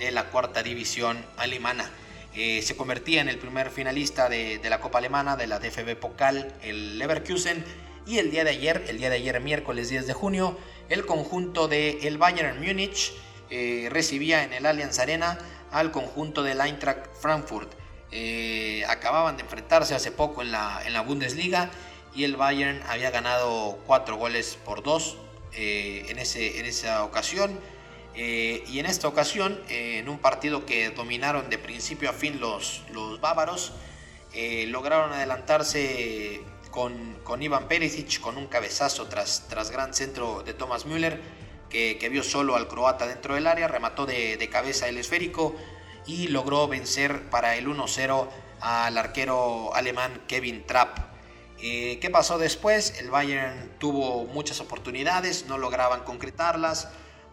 [0.00, 1.88] de la cuarta división alemana.
[2.34, 5.96] Eh, se convertía en el primer finalista de, de, la Copa Alemana de la DFB
[5.96, 7.64] Pokal, el Leverkusen,
[8.06, 10.58] y el día de ayer, el día de ayer miércoles 10 de junio,
[10.88, 13.12] el conjunto del el Bayern Múnich
[13.50, 15.38] eh, recibía en el Allianz Arena
[15.70, 17.72] al conjunto del Eintracht Frankfurt.
[18.10, 21.70] Eh, acababan de enfrentarse hace poco en la, en la Bundesliga
[22.14, 25.16] y el Bayern había ganado cuatro goles por dos
[25.52, 27.58] eh, en, ese, en esa ocasión.
[28.14, 33.20] Y en esta ocasión, en un partido que dominaron de principio a fin los, los
[33.20, 33.72] bávaros,
[34.66, 40.86] lograron adelantarse con, con Ivan Perisic, con un cabezazo tras, tras gran centro de Thomas
[40.86, 41.20] Müller,
[41.70, 45.54] que, vio solo al croata dentro del área, remató de, cabeza el esférico
[46.06, 48.28] y logró vencer para el 1-0
[48.60, 50.98] al arquero alemán Kevin Trapp.
[51.62, 52.98] Eh, ¿Qué pasó después?
[52.98, 56.88] El Bayern tuvo muchas oportunidades, no lograban concretarlas.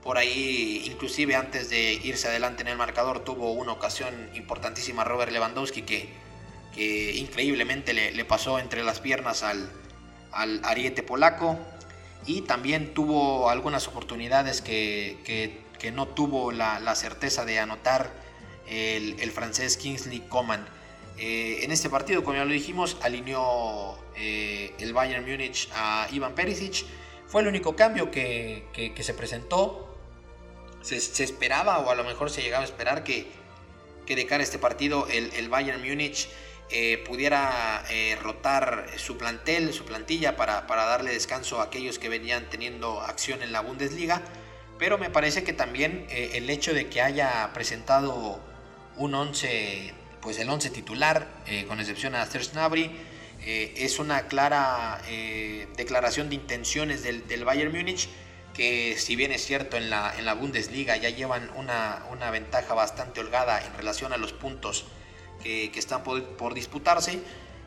[0.08, 5.34] Por ahí, inclusive antes de irse adelante en el marcador, tuvo una ocasión importantísima Robert
[5.34, 6.08] Lewandowski que,
[6.74, 9.70] que increíblemente le, pasó entre las piernas al,
[10.32, 11.60] al, ariete polaco
[12.26, 15.60] y también tuvo algunas oportunidades que,
[15.94, 18.10] no tuvo la, certeza de anotar
[18.66, 20.66] el, francés Kingsley Coman.
[21.18, 26.34] Eh, en este partido, como ya lo dijimos, alineó eh, el Bayern Múnich a Ivan
[26.34, 26.86] Perisic.
[27.28, 28.64] Fue el único cambio que,
[29.02, 29.87] se presentó.
[30.82, 33.28] Se, esperaba, o a lo mejor se llegaba a esperar, que,
[34.06, 36.30] que de cara a este partido el, el Bayern Múnich
[36.70, 42.50] eh, pudiera eh, rotar su plantel, su plantilla para, darle descanso a aquellos que venían
[42.50, 44.22] teniendo acción en la Bundesliga.
[44.78, 48.42] Pero me parece que también eh, el hecho de que haya presentado
[48.98, 51.28] un 11, pues el 11 titular,
[51.68, 52.92] con excepción a Serge Gnabry,
[53.40, 55.00] es una clara
[55.78, 58.10] declaración de intenciones del, Bayern Múnich
[58.58, 62.74] que si bien es cierto en la, en la Bundesliga ya llevan una, una ventaja
[62.74, 64.86] bastante holgada en relación a los puntos
[65.44, 67.20] que, están por, disputarse.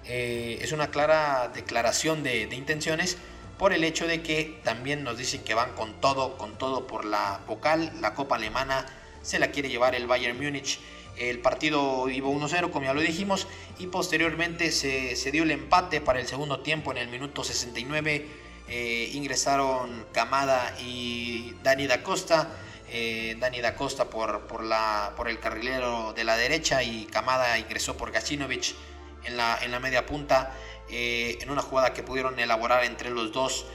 [0.05, 3.18] Eh, es una clara declaración de, intenciones
[3.57, 7.05] por el hecho de que también nos dicen que van con todo, con todo por
[7.05, 8.85] la vocal, la Copa Alemana
[9.22, 10.81] se la quiere llevar el Bayern Múnich.
[11.16, 13.46] El partido iba 1-0, como ya lo dijimos,
[13.79, 18.26] y posteriormente se, dio el empate para el segundo tiempo en el minuto 69.
[18.72, 22.48] Eh, ingresaron Camada y Dani da Costa
[22.88, 27.59] eh, Dani da Costa por, por, la, por el carrilero de la derecha y Camada
[27.59, 28.76] ingresó por Gacinovic
[29.24, 30.54] en la, en la media punta.
[30.88, 33.66] Eh, en una jugada que pudieron elaborar entre los dos,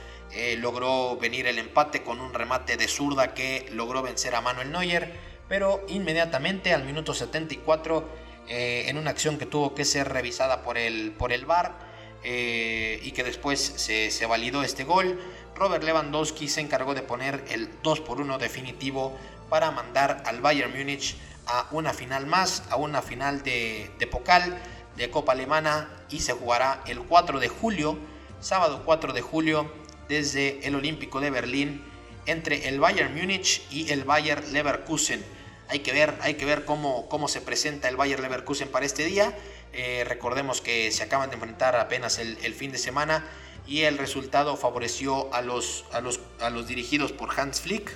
[0.58, 5.14] logró venir el empate con un remate de zurda que logró vencer a Manuel Neuer,
[5.48, 8.10] pero inmediatamente al minuto 74,
[8.48, 11.85] en una acción que tuvo que ser revisada por el, por el VAR
[12.26, 15.20] y que después se, se validó este gol,
[15.56, 19.18] Robert Lewandowski se encargó de poner el 2 por 1 definitivo
[19.50, 24.58] para mandar al Bayern Múnich a una final más, a una final de, de Pokal,
[24.98, 27.98] de Copa Alemana y se jugará el 4 de julio,
[28.40, 29.72] sábado 4 de julio,
[30.08, 31.84] desde el Olímpico de Berlín
[32.26, 35.24] entre el Bayern Múnich y el Bayern Leverkusen.
[35.68, 39.06] Hay que ver, hay que ver cómo, cómo se presenta el Bayern Leverkusen para este
[39.06, 39.36] día.
[39.74, 43.28] Eh, recordemos que se acaban de enfrentar apenas el, fin de semana
[43.68, 47.92] y el resultado favoreció a los, a los, a los dirigidos por Hans Flick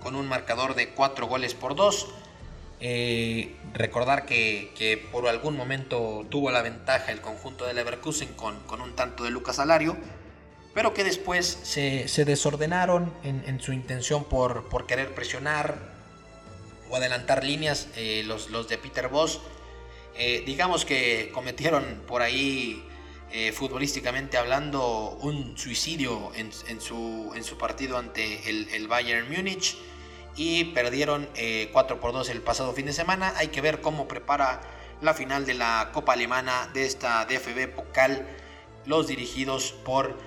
[0.00, 2.08] con un marcador de 4 goles por 2.
[2.82, 8.80] Eh, recordar que, por algún momento tuvo la ventaja el conjunto de Leverkusen con, con
[8.80, 9.96] un tanto de Lucas Alario,
[10.74, 15.99] pero que después se, desordenaron en, su intención por, por, querer presionar
[16.90, 19.40] o adelantar líneas eh, los, los, de Peter Boss.
[20.16, 22.84] Eh, digamos que cometieron por ahí
[23.54, 26.50] futbolísticamente hablando un suicidio en,
[26.80, 29.76] su, en su partido ante el, el Bayern Múnich
[30.36, 33.34] y perdieron 4 eh, por 2 el pasado fin de semana.
[33.36, 34.60] Hay que ver cómo prepara
[35.00, 38.26] la final de la Copa Alemana de esta DFB Pokal
[38.86, 40.18] los dirigidos por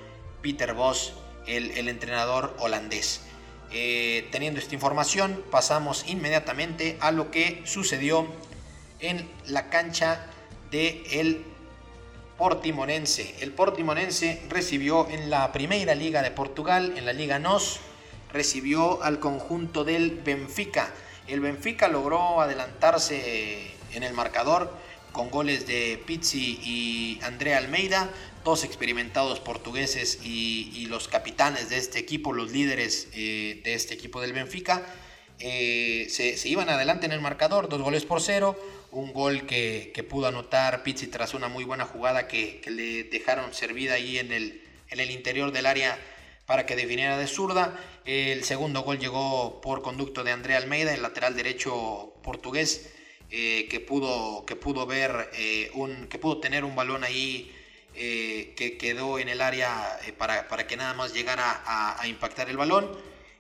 [0.41, 1.13] Peter Voss,
[1.47, 3.21] el, entrenador holandés.
[3.75, 8.27] Eh, teniendo esta información, pasamos inmediatamente a lo que sucedió
[8.99, 10.27] en la cancha
[10.69, 11.43] de
[12.38, 13.36] Portimonense.
[13.39, 17.79] El Portimonense recibió en la Primera Liga de Portugal, en la Liga NOS,
[18.31, 20.93] recibió al conjunto del Benfica.
[21.27, 24.71] El Benfica logró adelantarse en el marcador
[25.12, 28.09] con goles de Pizzi y Andrea Almeida,
[28.43, 34.21] dos experimentados portugueses y, los capitanes de este equipo, los líderes eh, de este equipo
[34.21, 34.86] del Benfica.
[35.39, 38.56] Eh, se, iban adelante en el marcador, dos goles por cero,
[38.91, 43.95] un gol que, pudo anotar Pizzi tras una muy buena jugada que, le dejaron servida
[43.95, 45.97] ahí en el, interior del área
[46.45, 47.79] para que definiera de zurda.
[48.06, 52.91] El segundo gol llegó por conducto de André Almeida, el lateral derecho portugués,
[53.32, 55.32] eh, que, pudo, que pudo ver
[55.73, 57.51] un, que pudo tener un balón ahí
[57.95, 62.58] eh, que quedó en el área para, para, que nada más llegara a, impactar el
[62.58, 62.89] balón.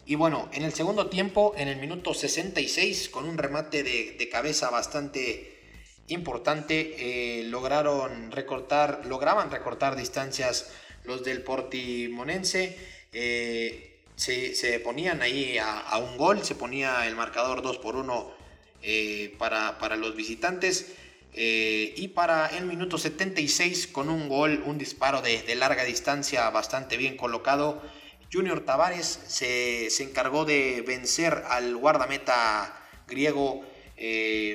[0.05, 4.29] Y bueno, en el segundo tiempo, en el minuto 66, con un remate de, de
[4.29, 5.59] cabeza bastante
[6.07, 10.71] importante, lograron recortar, lograban recortar distancias
[11.05, 12.77] los del Portimonense.
[13.11, 18.31] Eh, se, ponían ahí a, un gol, se ponía el marcador 2 por 1
[18.83, 20.93] eh, para, para, los visitantes.
[21.33, 26.97] Eh, y para el minuto 76, con un gol, un disparo de, larga distancia bastante
[26.97, 27.81] bien colocado,
[28.31, 32.75] Junior Tavares se, encargó de vencer al guardameta
[33.07, 33.63] griego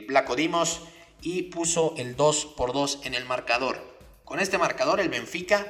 [0.08, 0.82] Blaco Dimos
[1.20, 3.96] y puso el 2 por 2 en el marcador.
[4.24, 5.66] Con este marcador, el Benfica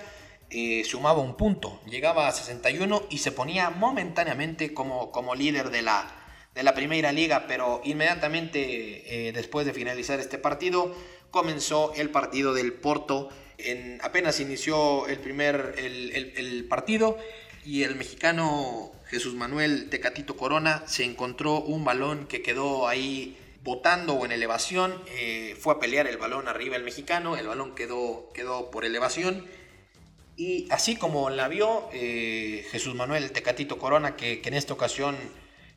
[0.51, 5.83] eh, sumaba un punto, llegaba a 61 y se ponía momentáneamente como, como líder de
[5.83, 6.18] la,
[6.55, 10.95] de la primera liga, pero inmediatamente eh, después de finalizar este partido
[11.31, 13.29] comenzó el partido del Porto.
[13.59, 17.19] En, apenas inició el primer el, partido
[17.65, 24.15] y el mexicano Jesús Manuel Tecatito Corona se encontró un balón que quedó ahí botando
[24.15, 28.31] o en elevación, eh, fue a pelear el balón arriba el mexicano, el balón quedó,
[28.33, 29.45] quedó por elevación
[30.39, 35.17] y así como la vio eh, Jesús Manuel Tecatito Corona, que, en esta ocasión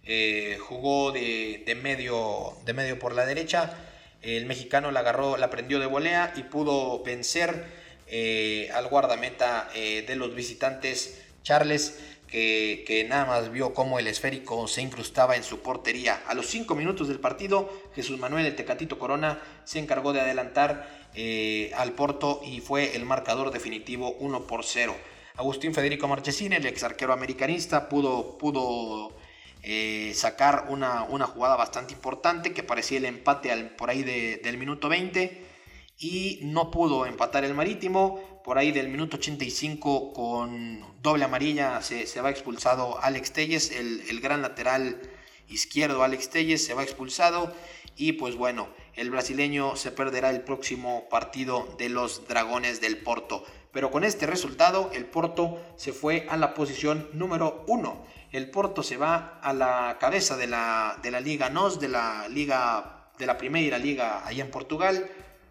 [0.06, 3.74] eh, jugó de, medio, de medio por la derecha,
[4.22, 7.66] el mexicano la agarró, la prendió de volea y pudo vencer
[8.08, 14.68] eh, al guardameta de los visitantes, Charles, que, que, nada más vio cómo el esférico
[14.68, 16.22] se incrustaba en su portería.
[16.28, 21.02] A los cinco minutos del partido, Jesús Manuel el Tecatito Corona se encargó de adelantar
[21.14, 24.96] eh, al Porto y fue el marcador definitivo 1 por 0.
[25.36, 29.12] Agustín Federico Marchesín, el ex arquero americanista, pudo, pudo
[29.64, 34.90] eh, sacar una, una, jugada bastante importante que parecía el empate por ahí del minuto
[34.90, 35.46] 20
[36.00, 38.42] y no pudo empatar el marítimo.
[38.44, 44.02] Por ahí del minuto 85 con doble amarilla se, se va expulsado Alex Telles, el,
[44.10, 45.00] el gran lateral
[45.48, 47.54] izquierdo Alex Telles se va expulsado
[47.96, 53.44] y pues bueno, el brasileño se perderá el próximo partido de los Dragones del Porto.
[53.72, 58.04] Pero con este resultado, el Porto se fue a la posición número uno.
[58.32, 62.28] El Porto se va a la cabeza de la, de la Liga NOS, de la
[62.30, 65.10] Liga de la Primera Liga allá en Portugal,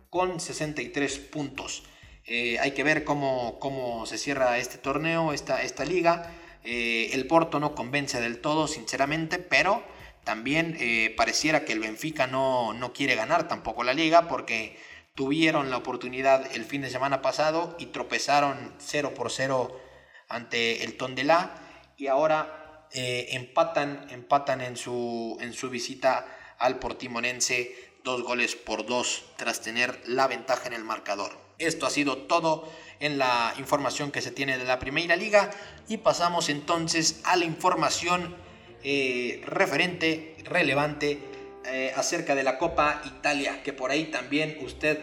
[0.09, 1.85] con 63 puntos.
[2.25, 6.33] Eh, hay que ver cómo, cómo, se cierra este torneo, esta, esta liga.
[6.65, 9.83] Eh, el Porto no convence del todo, sinceramente, pero
[10.25, 14.79] también eh, pareciera que el Benfica no, no quiere ganar tampoco la liga porque
[15.15, 19.81] tuvieron la oportunidad el fin de semana pasado y tropezaron 0 por 0
[20.29, 21.55] ante el Tondela
[21.97, 22.60] y ahora
[22.93, 26.27] eh, empatan, empatan en, su, en su visita
[26.59, 27.75] al Portimonense
[28.05, 31.39] dos goles por dos tras tener la ventaja en el marcador.
[31.59, 32.71] Esto ha sido todo
[33.01, 35.51] en la información que se tiene de la Primera Liga
[35.89, 38.35] y pasamos entonces a la información
[38.83, 41.19] eh, referente, relevante
[41.67, 44.99] eh, acerca de la Copa Italia, que por ahí también usted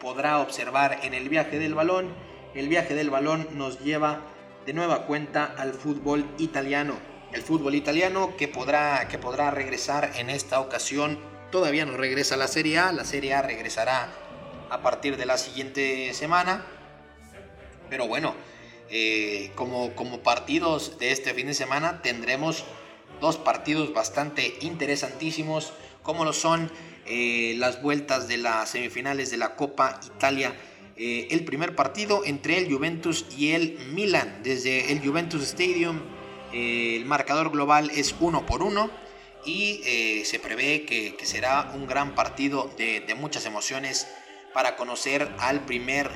[0.00, 2.12] podrá observar en el viaje del balón
[2.54, 4.20] el viaje del balón nos lleva
[4.66, 7.11] de nueva cuenta al fútbol italiano.
[7.32, 11.18] El fútbol italiano que podrá, que podrá regresar en esta ocasión.
[11.50, 12.92] Todavía no regresa a la Serie A.
[12.92, 14.12] La Serie A regresará
[14.70, 16.64] a partir de la siguiente semana.
[17.88, 18.34] Pero bueno,
[18.90, 22.64] eh, como, como partidos de este fin de semana tendremos
[23.20, 25.72] dos partidos bastante interesantísimos
[26.02, 26.70] como lo son
[27.06, 30.54] eh, las vueltas de las semifinales de la Copa Italia.
[30.96, 36.00] Eh, el primer partido entre el Juventus y el Milan desde el Juventus Stadium.
[36.52, 38.90] El marcador global es uno por uno
[39.44, 39.80] y
[40.24, 44.06] se prevé que, será un gran partido de, muchas emociones
[44.54, 46.10] para conocer al primer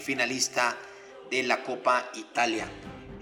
[0.00, 0.76] finalista
[1.30, 2.68] de la Copa Italia.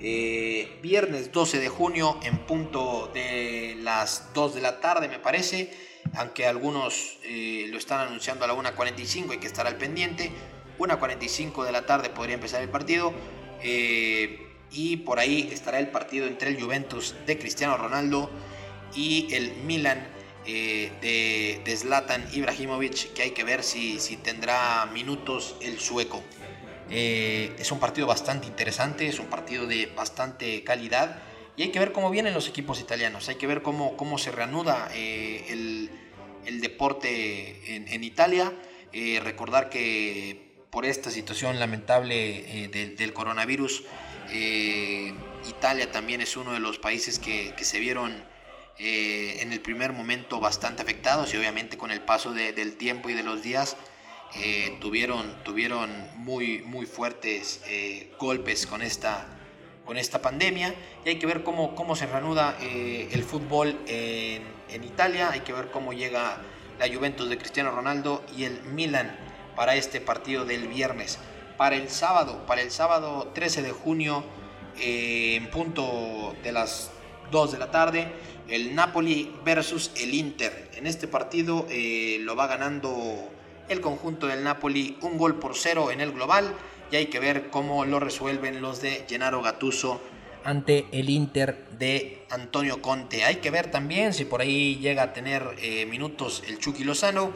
[0.04, 5.72] Eh, viernes 12 de junio en punto de las 2 de la tarde me parece,
[6.16, 10.32] aunque algunos eh, lo están anunciando a la 1.45, hay que estar al pendiente.
[10.80, 13.12] 1.45 de la tarde podría empezar el partido.
[13.62, 14.41] Eh,
[14.72, 18.30] y por ahí estará el partido entre el Juventus de Cristiano Ronaldo
[18.94, 20.06] y el Milan
[20.44, 26.22] de, de Zlatan Ibrahimovic, que hay que ver si, si tendrá minutos el sueco.
[26.94, 31.22] Eh, es un partido bastante interesante, es un partido de bastante calidad
[31.56, 34.30] y hay que ver cómo vienen los equipos italianos, hay que ver cómo, cómo se
[34.30, 35.90] reanuda eh, el,
[36.44, 38.52] el, deporte en, Italia.
[38.92, 43.84] Eh, recordar que por esta situación lamentable del coronavirus,
[45.48, 48.24] Italia también es uno de los países que, se vieron
[48.78, 53.22] en el primer momento bastante afectados y obviamente con el paso del tiempo y de
[53.22, 53.76] los días
[54.34, 59.26] eh, tuvieron, tuvieron muy, muy fuertes eh, golpes con esta,
[59.84, 64.42] con esta pandemia y hay que ver cómo, cómo se reanuda eh, el fútbol en,
[64.70, 66.38] en, Italia, hay que ver cómo llega
[66.78, 69.14] la Juventus de Cristiano Ronaldo y el Milan
[69.54, 71.18] para este partido del viernes.
[71.56, 74.24] Para el sábado, para el sábado 13 de junio,
[74.80, 76.90] en punto de las
[77.30, 78.12] 2 de la tarde,
[78.48, 80.70] el Napoli versus el Inter.
[80.74, 81.66] En este partido
[82.20, 83.28] lo va ganando
[83.68, 86.52] el conjunto del Napoli un gol por cero en el global
[86.90, 90.00] y hay que ver cómo lo resuelven los de Gennaro Gattuso
[90.44, 93.24] ante el Inter de Antonio Conte.
[93.24, 97.32] Hay que ver también si por ahí llega a tener eh, minutos el Chucky Lozano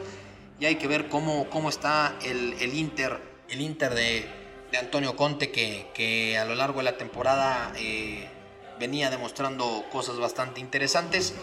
[0.59, 3.19] y hay que ver cómo, cómo está el, Inter,
[3.49, 4.25] el Inter de,
[4.79, 8.27] Antonio Conte que, a lo largo de la temporada eh,
[8.79, 11.33] venía demostrando cosas bastante interesantes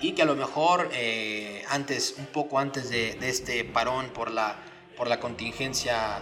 [0.00, 4.56] y que a lo mejor eh, antes, un poco antes de, este parón por la,
[4.96, 6.20] por la contingencia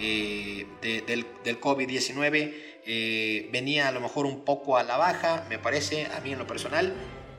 [0.00, 2.54] eh, del, del COVID-19,
[2.90, 6.38] eh, venía a lo mejor un poco a la baja, me parece, a mí en
[6.38, 6.94] lo personal,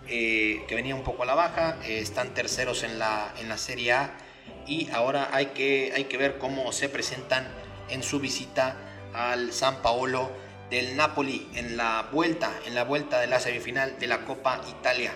[0.07, 4.17] que venía un poco a la baja, están terceros en la, en la Serie A
[4.67, 7.47] y ahora hay que, hay que ver cómo se presentan
[7.89, 8.75] en su visita
[9.13, 10.29] al San Paolo
[10.69, 15.13] del Napoli en la vuelta, en la vuelta de la semifinal de la Copa Italia.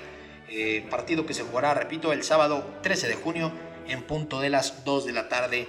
[0.50, 3.52] Eh, partido que se jugará, repito, el sábado 13 de junio
[3.88, 5.68] en punto de las 2 de la tarde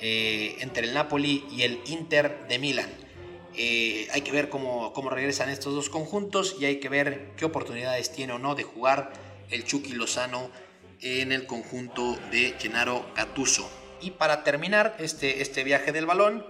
[0.00, 2.90] eh, entre el Napoli y el Inter de Milán.
[3.56, 7.44] Eh, hay que ver cómo, cómo, regresan estos dos conjuntos y hay que ver qué
[7.44, 9.12] oportunidades tiene o no de jugar
[9.50, 10.50] el Chucky Lozano
[11.04, 13.70] en el conjunto de Gennaro Gattuso.
[14.00, 16.44] Y para terminar este, este viaje del balón,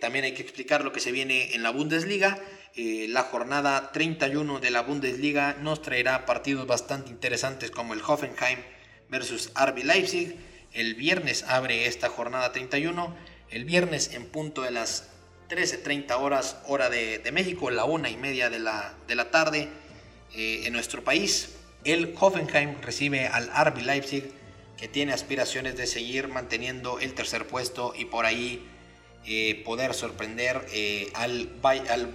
[0.00, 2.38] también hay que explicar lo que se viene en la Bundesliga.
[2.78, 8.58] Eh, la jornada 31 de la Bundesliga nos traerá partidos bastante interesantes como el Hoffenheim
[9.08, 10.36] versus RB Leipzig.
[10.74, 13.16] El viernes abre esta jornada 31.
[13.48, 15.08] El viernes en punto de las
[15.48, 19.70] 13.30 horas hora de, México, la una y media de la, de la tarde
[20.34, 21.55] eh, en nuestro país.
[21.86, 24.32] El Hoffenheim recibe al RB Leipzig
[24.76, 28.66] que tiene aspiraciones de seguir manteniendo el tercer puesto y por ahí
[29.24, 31.48] eh, poder sorprender eh, al,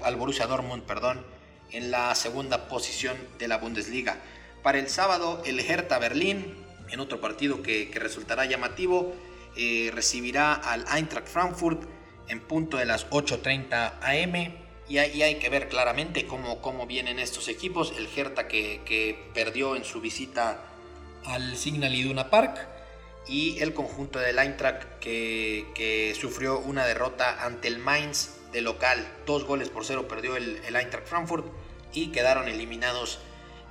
[0.04, 1.26] al, Borussia Dortmund perdón,
[1.72, 4.18] en la segunda posición de la Bundesliga.
[4.62, 6.54] Para el sábado, el Hertha Berlín,
[6.90, 9.16] en otro partido que, resultará llamativo,
[9.56, 11.84] eh, recibirá al Eintracht Frankfurt
[12.28, 14.61] en punto de las 8.30 am.
[14.92, 17.94] Y hay que ver claramente cómo, vienen estos equipos.
[17.98, 20.66] El Hertha que, perdió en su visita
[21.26, 22.68] al Signal Iduna Park
[23.28, 29.08] y el conjunto del Eintracht que, que, sufrió una derrota ante el Mainz de local.
[29.26, 31.46] Dos goles por cero perdió el, el Eintracht Frankfurt
[31.94, 33.20] y quedaron eliminados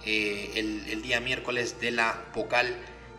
[0.05, 2.75] eh, el, día miércoles de la vocal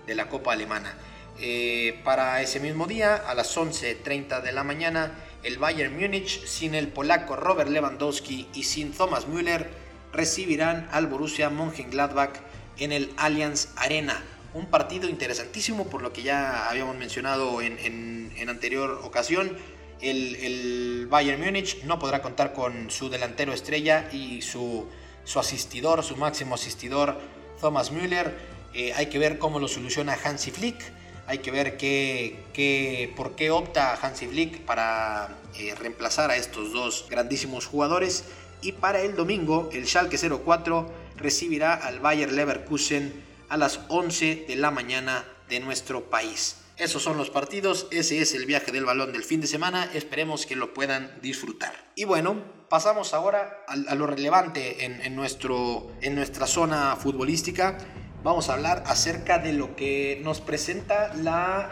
[0.07, 0.97] de la Copa Alemana.
[1.39, 6.75] Eh, para ese mismo día, a las 11.30 de la mañana, el Bayern Múnich, sin
[6.75, 9.69] el polaco Robert Lewandowski y sin Thomas Müller,
[10.13, 12.33] recibirán al Borussia Mönchengladbach
[12.77, 14.21] en el Allianz Arena
[14.53, 19.57] un partido interesantísimo por lo que ya habíamos mencionado en, anterior ocasión.
[20.01, 24.87] el, Bayern Múnich no podrá contar con su delantero estrella y su,
[25.23, 27.19] su asistidor, su máximo asistidor,
[27.59, 28.35] Thomas Müller.
[28.73, 30.81] Eh, hay que ver cómo lo soluciona Hansi Flick.
[31.27, 37.05] Hay que ver qué, por qué opta Hansi Flick para eh, reemplazar a estos dos
[37.09, 38.25] grandísimos jugadores.
[38.61, 44.55] Y para el domingo, el Schalke 04 recibirá al Bayer Leverkusen a las 11 de
[44.55, 46.57] la mañana de nuestro país.
[46.77, 50.47] Esos son los partidos, ese es el viaje del balón del fin de semana, esperemos
[50.47, 51.73] que lo puedan disfrutar.
[51.95, 52.37] Y bueno,
[52.69, 57.77] pasamos ahora a, lo relevante en, nuestro, en nuestra zona futbolística.
[58.23, 61.69] Vamos a hablar acerca de lo que nos presenta la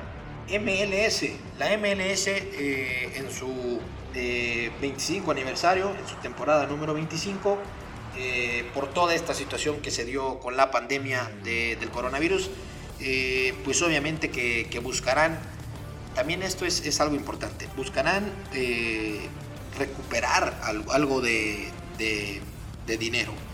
[0.49, 1.25] MLS.
[1.59, 3.79] La MLS eh, en su
[4.81, 7.55] 25 eh, aniversario, en su temporada número 25,
[8.17, 12.49] eh, por toda esta situación que se dio con la pandemia del coronavirus,
[13.63, 15.39] pues obviamente que, buscarán,
[16.15, 18.33] también esto es, algo importante, buscarán
[19.77, 21.71] recuperar algo, de,
[22.87, 23.48] dinero.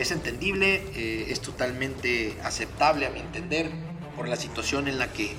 [0.00, 3.70] Es entendible, eh, es totalmente aceptable a mi entender
[4.16, 5.36] por la situación en la que,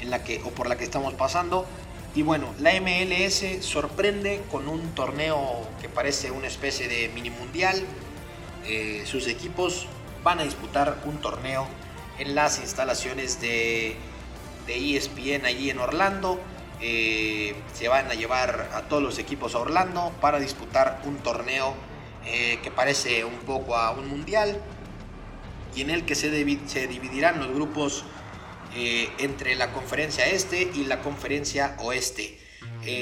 [0.00, 1.66] en la que o por la que estamos pasando.
[2.14, 7.84] Y bueno, la MLS sorprende con un torneo que parece una especie de mini mundial.
[9.04, 9.88] sus equipos
[10.22, 11.66] van a disputar un torneo
[12.20, 13.96] en las instalaciones de,
[14.68, 16.40] de ESPN allí en Orlando.
[16.80, 21.74] Eh, se van a llevar a todos los equipos a Orlando para disputar un torneo
[22.26, 24.60] eh, que parece un poco a un mundial
[25.74, 28.04] y en el que se, dividirán los grupos
[28.74, 32.38] eh, entre la conferencia este y la conferencia oeste.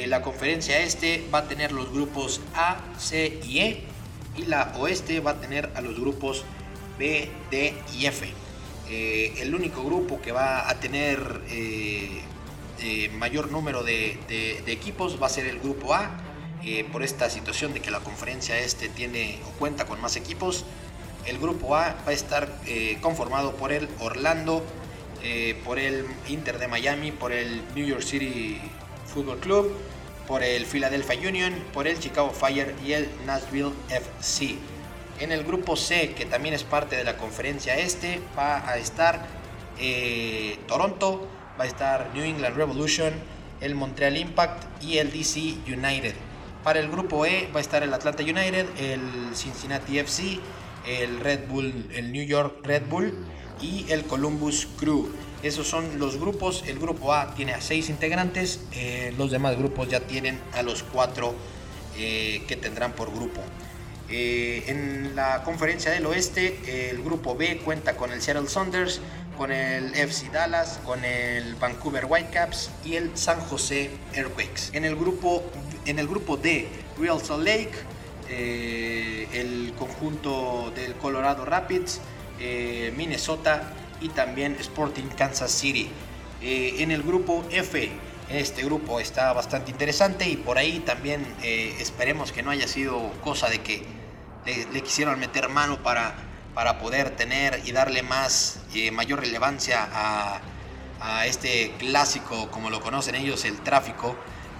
[0.06, 3.84] la conferencia este va a tener los grupos A, C y E
[4.36, 6.44] y la oeste va a tener a los grupos
[6.98, 8.32] B, D y F.
[8.88, 12.20] Eh, el único grupo que va a tener eh,
[12.80, 14.18] eh, mayor número de,
[14.66, 16.10] equipos va a ser el grupo A,
[16.92, 20.64] por esta situación de que la conferencia este tiene o cuenta con más equipos.
[21.26, 22.50] El grupo A va a estar
[23.00, 24.62] conformado por el Orlando,
[25.64, 28.60] por el Inter de Miami, por el New York City
[29.06, 29.74] Football Club,
[30.26, 34.56] por el Philadelphia Union, por el Chicago Fire y el Nashville FC.
[35.20, 39.24] En el grupo C, que también es parte de la conferencia este, va a estar
[39.78, 43.12] eh, Toronto, va a estar New England Revolution,
[43.60, 46.14] el Montreal Impact y el DC United.
[46.64, 50.40] Para el grupo E va a estar el Atlanta United, el Cincinnati FC,
[50.86, 53.12] el Red Bull, el New York Red Bull
[53.60, 55.10] y el Columbus Crew.
[55.42, 56.64] Esos son los grupos.
[56.66, 60.82] El grupo A tiene a seis integrantes, eh, los demás grupos ya tienen a los
[60.82, 61.34] cuatro
[61.98, 63.42] eh, que tendrán por grupo.
[64.08, 69.02] Eh, en la conferencia del oeste, el grupo B cuenta con el Seattle Saunders,
[69.36, 74.70] con el FC Dallas, con el Vancouver Whitecaps y el San José Earthquakes.
[74.72, 75.44] En el grupo,
[75.86, 76.68] en el grupo D,
[76.98, 77.72] Real Salt Lake,
[78.28, 82.00] eh, el conjunto del Colorado Rapids,
[82.40, 85.88] eh, Minnesota y también Sporting Kansas City.
[86.40, 87.90] en el grupo F,
[88.28, 93.12] este grupo está bastante interesante y por ahí también eh, esperemos que no haya sido
[93.22, 93.82] cosa de que
[94.46, 96.14] le, quisieron meter mano para,
[96.54, 100.40] para poder tener y darle más eh, mayor relevancia a,
[101.26, 104.16] este clásico, como lo conocen ellos, el tráfico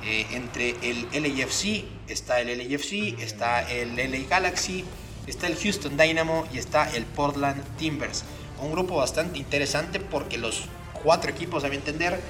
[0.07, 4.85] eh, entre el LAFC, está el LAFC, está el LA Galaxy,
[5.27, 8.25] está el Houston Dynamo y está el Portland Timbers.
[8.61, 10.65] Un grupo bastante interesante porque los
[11.03, 12.21] cuatro equipos, a mi entender,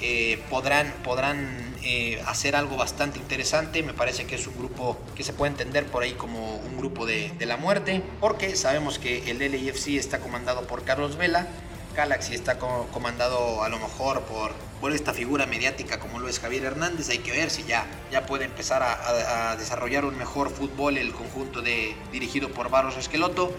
[0.00, 3.82] eh, podrán, podrán eh, hacer algo bastante interesante.
[3.82, 7.06] Me parece que es un grupo que se puede entender por ahí como un grupo
[7.06, 11.46] de, la muerte, porque sabemos que el LAFC está comandado por Carlos Vela.
[11.94, 16.64] Galaxy está comandado a lo mejor por, por esta figura mediática como lo es Javier
[16.64, 17.08] Hernández.
[17.08, 21.62] Hay que ver si ya, ya puede empezar a, desarrollar un mejor fútbol el conjunto
[21.62, 23.52] de, dirigido por Barros Esqueloto.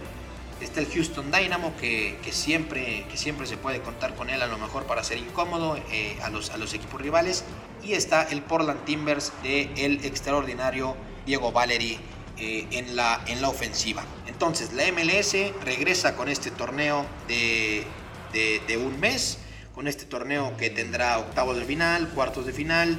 [0.61, 4.57] Está el Houston Dynamo, que, siempre, que siempre se puede contar con él a lo
[4.57, 7.43] mejor para ser incómodo eh, a, los, a los equipos rivales.
[7.83, 11.99] Y está el Portland Timbers de el extraordinario Diego Valeri
[12.37, 14.03] eh, en, la, en la ofensiva.
[14.27, 17.85] Entonces la MLS regresa con este torneo de,
[18.77, 19.37] un mes,
[19.73, 22.97] con este torneo que tendrá octavos de final, cuartos de final,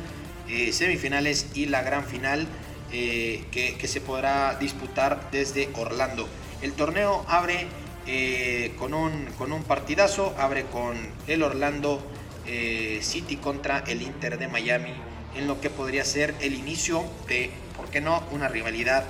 [0.49, 2.47] eh, semifinales y la gran final
[2.91, 6.29] que, que se podrá disputar desde Orlando.
[6.63, 7.67] El torneo abre
[8.09, 12.01] eh, con, un, con un partidazo, abre con el Orlando
[12.47, 14.93] eh, City contra el Inter de Miami,
[15.35, 19.05] en lo que podría ser el inicio de, ¿por qué no?, una rivalidad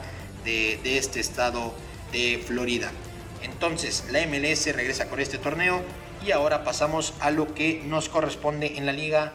[0.44, 1.74] de, este estado
[2.10, 2.90] de Florida.
[3.42, 5.82] Entonces, la MLS regresa con este torneo
[6.24, 9.32] y ahora pasamos a lo que nos corresponde en la liga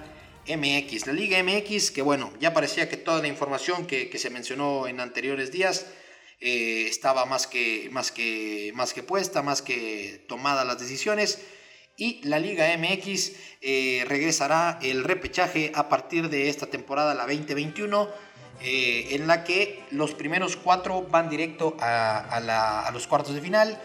[0.48, 1.08] MX.
[1.08, 5.00] La Liga MX, que bueno, ya parecía que toda la información que, se mencionó en
[5.00, 5.86] anteriores días
[6.40, 11.42] eh, estaba más que, más, que, más que puesta, más que tomada las decisiones.
[11.98, 18.10] Y la Liga MX eh, regresará el repechaje a partir de esta temporada, la 2021,
[18.64, 23.80] eh, en la que los primeros cuatro van directo a los cuartos de final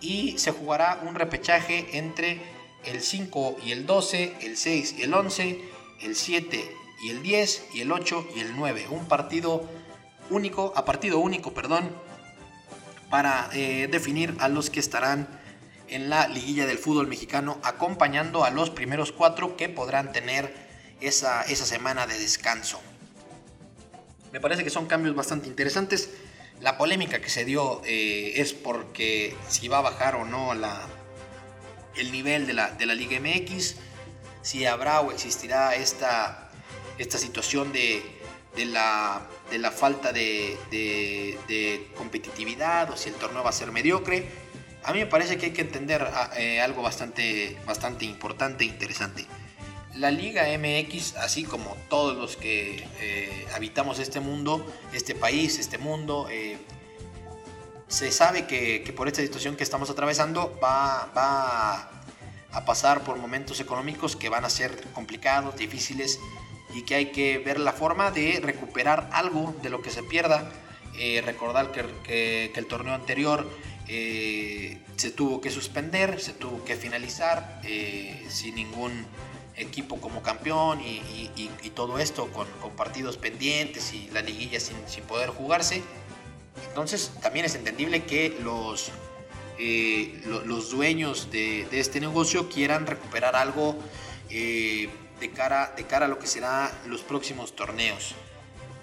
[0.00, 2.40] y se jugará un repechaje entre
[2.84, 5.60] el 5 y el 12, el 6 y el 11,
[6.02, 6.72] el 7
[7.02, 8.86] y el 10 y el 8 y el 9.
[8.90, 9.68] Un partido
[10.30, 11.90] único, a partido único, perdón,
[13.10, 15.28] para eh, definir a los que estarán
[15.88, 20.52] en la liguilla del fútbol mexicano, acompañando a los primeros cuatro que podrán tener
[21.00, 22.80] esa, esa semana de descanso.
[24.32, 26.10] Me parece que son cambios bastante interesantes.
[26.60, 30.80] La polémica que se dio eh, es porque si va a bajar o no la,
[31.96, 33.76] el nivel de la, de la Liga MX,
[34.42, 36.50] si habrá o existirá esta,
[36.98, 38.02] esta situación de,
[38.56, 40.56] de, la, de la falta de,
[41.96, 44.26] competitividad o si el torneo va a ser mediocre.
[44.84, 48.68] A mí me parece que hay que entender ah, eh, algo bastante, bastante importante e
[48.68, 49.26] interesante.
[49.98, 55.78] La Liga MX, así como todos los que eh, habitamos este mundo, este país, este
[55.78, 56.58] mundo, eh,
[57.88, 61.90] se sabe que, por esta situación que estamos atravesando va, va,
[62.52, 66.18] a pasar por momentos económicos que van a ser complicados, difíciles
[66.74, 70.50] y que hay que ver la forma de recuperar algo de lo que se pierda.
[70.98, 73.48] Eh, recordar que, el torneo anterior
[73.86, 77.62] se tuvo que suspender, se tuvo que finalizar
[78.28, 79.06] sin ningún
[79.56, 85.82] equipo como campeón y, todo esto con, partidos pendientes y la liguilla sin, poder jugarse.
[86.68, 88.90] Entonces también es entendible que los,
[89.58, 93.76] eh, los dueños de, este negocio quieran recuperar algo
[94.30, 94.88] eh,
[95.20, 98.14] de, cara, de cara a lo que será los próximos torneos.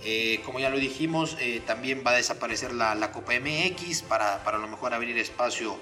[0.05, 4.59] Eh, como ya lo dijimos, también va a desaparecer la, Copa MX para, para, a
[4.59, 5.78] lo mejor abrir espacio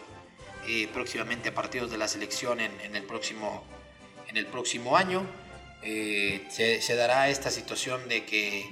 [0.94, 3.66] próximamente a partidos de la selección en, en el próximo
[4.32, 5.26] en el próximo año.
[5.84, 8.66] Eh, se, dará esta situación de que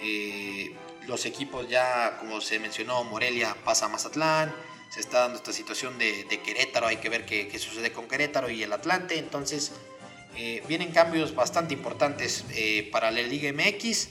[0.00, 0.74] eh,
[1.06, 4.54] los equipos ya, como se mencionó, Morelia pasa a Mazatlán,
[4.88, 8.62] se está dando esta situación de, Querétaro, hay que ver qué, sucede con Querétaro y
[8.62, 9.72] el Atlante, entonces
[10.36, 12.44] eh, vienen cambios bastante importantes
[12.92, 14.08] para la Liga MX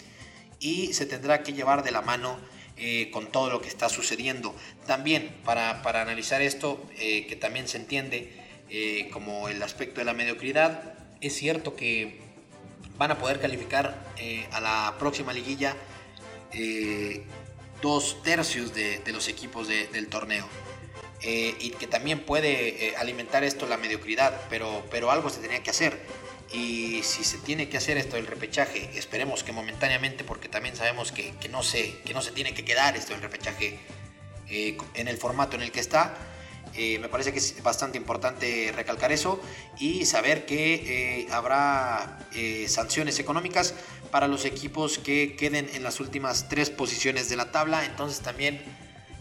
[0.60, 2.40] y se tendrá que llevar de la mano
[3.12, 4.54] con todo lo que está sucediendo.
[4.86, 8.43] También para, para analizar esto, que también se entiende,
[8.76, 10.96] eh, como el aspecto de la mediocridad.
[11.22, 12.20] Es cierto que
[12.98, 15.76] van a poder calificar eh, a la próxima liguilla
[16.52, 17.22] eh,
[17.84, 20.48] dos tercios de, los equipos del torneo.
[21.22, 26.00] y que también puede alimentar esto la mediocridad, pero, pero algo se tenía que hacer.
[26.52, 31.12] Y si se tiene que hacer esto del repechaje, esperemos que momentáneamente, porque también sabemos
[31.12, 33.78] que, que no, se, que no se tiene que quedar esto del repechaje
[34.50, 36.18] en el formato en el que está,
[36.76, 39.40] eh, me parece que es bastante importante recalcar eso
[39.78, 43.76] y saber que eh, habrá eh, sanciones económicas
[44.10, 47.86] para los equipos que queden en las últimas tres posiciones de la tabla.
[47.86, 48.62] Entonces también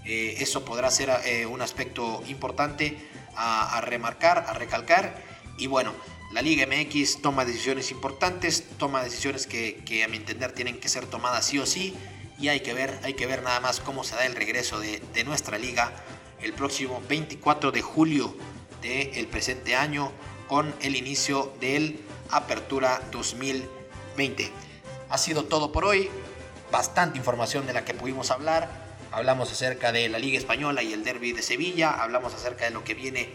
[0.05, 1.11] eso podrá ser
[1.49, 2.99] un aspecto importante
[3.37, 5.23] a, remarcar, a recalcar.
[5.59, 5.93] Y bueno,
[6.33, 11.07] la Liga MX toma decisiones importantes, toma decisiones que, a mi entender tienen que ser
[11.07, 11.95] tomadas sí o sí.
[12.37, 15.01] Y hay que ver, hay que ver nada más cómo se da el regreso de,
[15.15, 15.93] de nuestra liga
[16.43, 18.35] el próximo 24 de julio
[18.81, 20.13] del presente año
[20.49, 24.51] con el inicio del Apertura 2020.
[25.09, 26.11] Ha sido todo por hoy,
[26.71, 28.69] bastante información de la que pudimos hablar.
[29.13, 32.83] Hablamos acerca de la Liga Española y el Derby de Sevilla, hablamos acerca de lo
[32.83, 33.29] que viene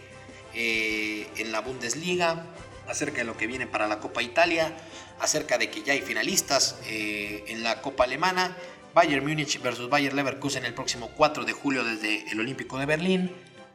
[0.54, 2.46] eh, en la Bundesliga,
[2.88, 4.76] acerca de lo que viene para la Copa Italia,
[5.20, 8.58] acerca de que ya hay finalistas eh, en la Copa Alemana
[8.94, 13.32] Bayern Múnich versus Bayern Leverkusen el próximo 4 de julio desde el Olímpico de Berlín.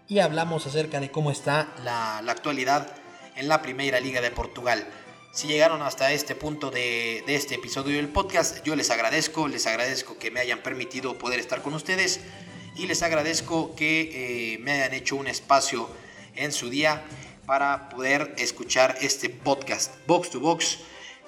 [0.09, 2.95] Y hablamos acerca de cómo está la, actualidad
[3.37, 4.87] en la Primera Liga de Portugal.
[5.33, 10.19] Si llegaron hasta este punto de, este episodio del podcast, yo les agradezco, les agradezco
[10.19, 12.21] que me hayan permitido poder estar con ustedes
[12.77, 15.89] y les agradezco que eh, me hayan hecho un espacio
[16.35, 17.05] en su día
[17.47, 20.79] para poder escuchar este podcast Box to Box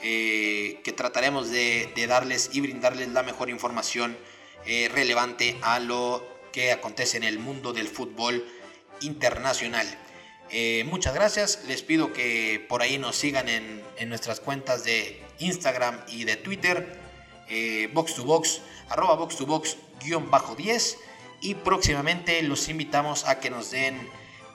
[0.06, 4.18] eh, que trataremos de, darles y brindarles la mejor información
[4.66, 8.46] eh, relevante a lo que acontece en el mundo del fútbol
[9.00, 9.86] internacional.
[10.50, 15.98] Eh, muchas gracias, les pido que por ahí nos sigan en, nuestras cuentas de Instagram
[16.08, 17.00] y de Twitter,
[17.94, 20.98] box to box, arroba box to box guion bajo 10
[21.40, 24.06] y próximamente los invitamos a que nos den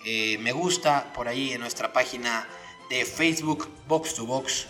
[0.06, 2.48] me gusta por ahí en nuestra página
[2.92, 4.68] de Facebook box to box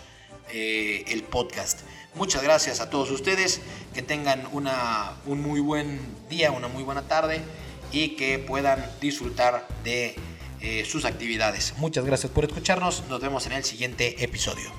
[0.51, 1.81] eh, el podcast.
[2.15, 3.61] Muchas gracias a todos ustedes,
[3.93, 7.41] que tengan una, un muy buen día, una muy buena tarde
[7.91, 10.15] y que puedan disfrutar de
[10.61, 11.73] eh, sus actividades.
[11.77, 14.69] Muchas gracias por escucharnos, nos vemos en el siguiente episodio.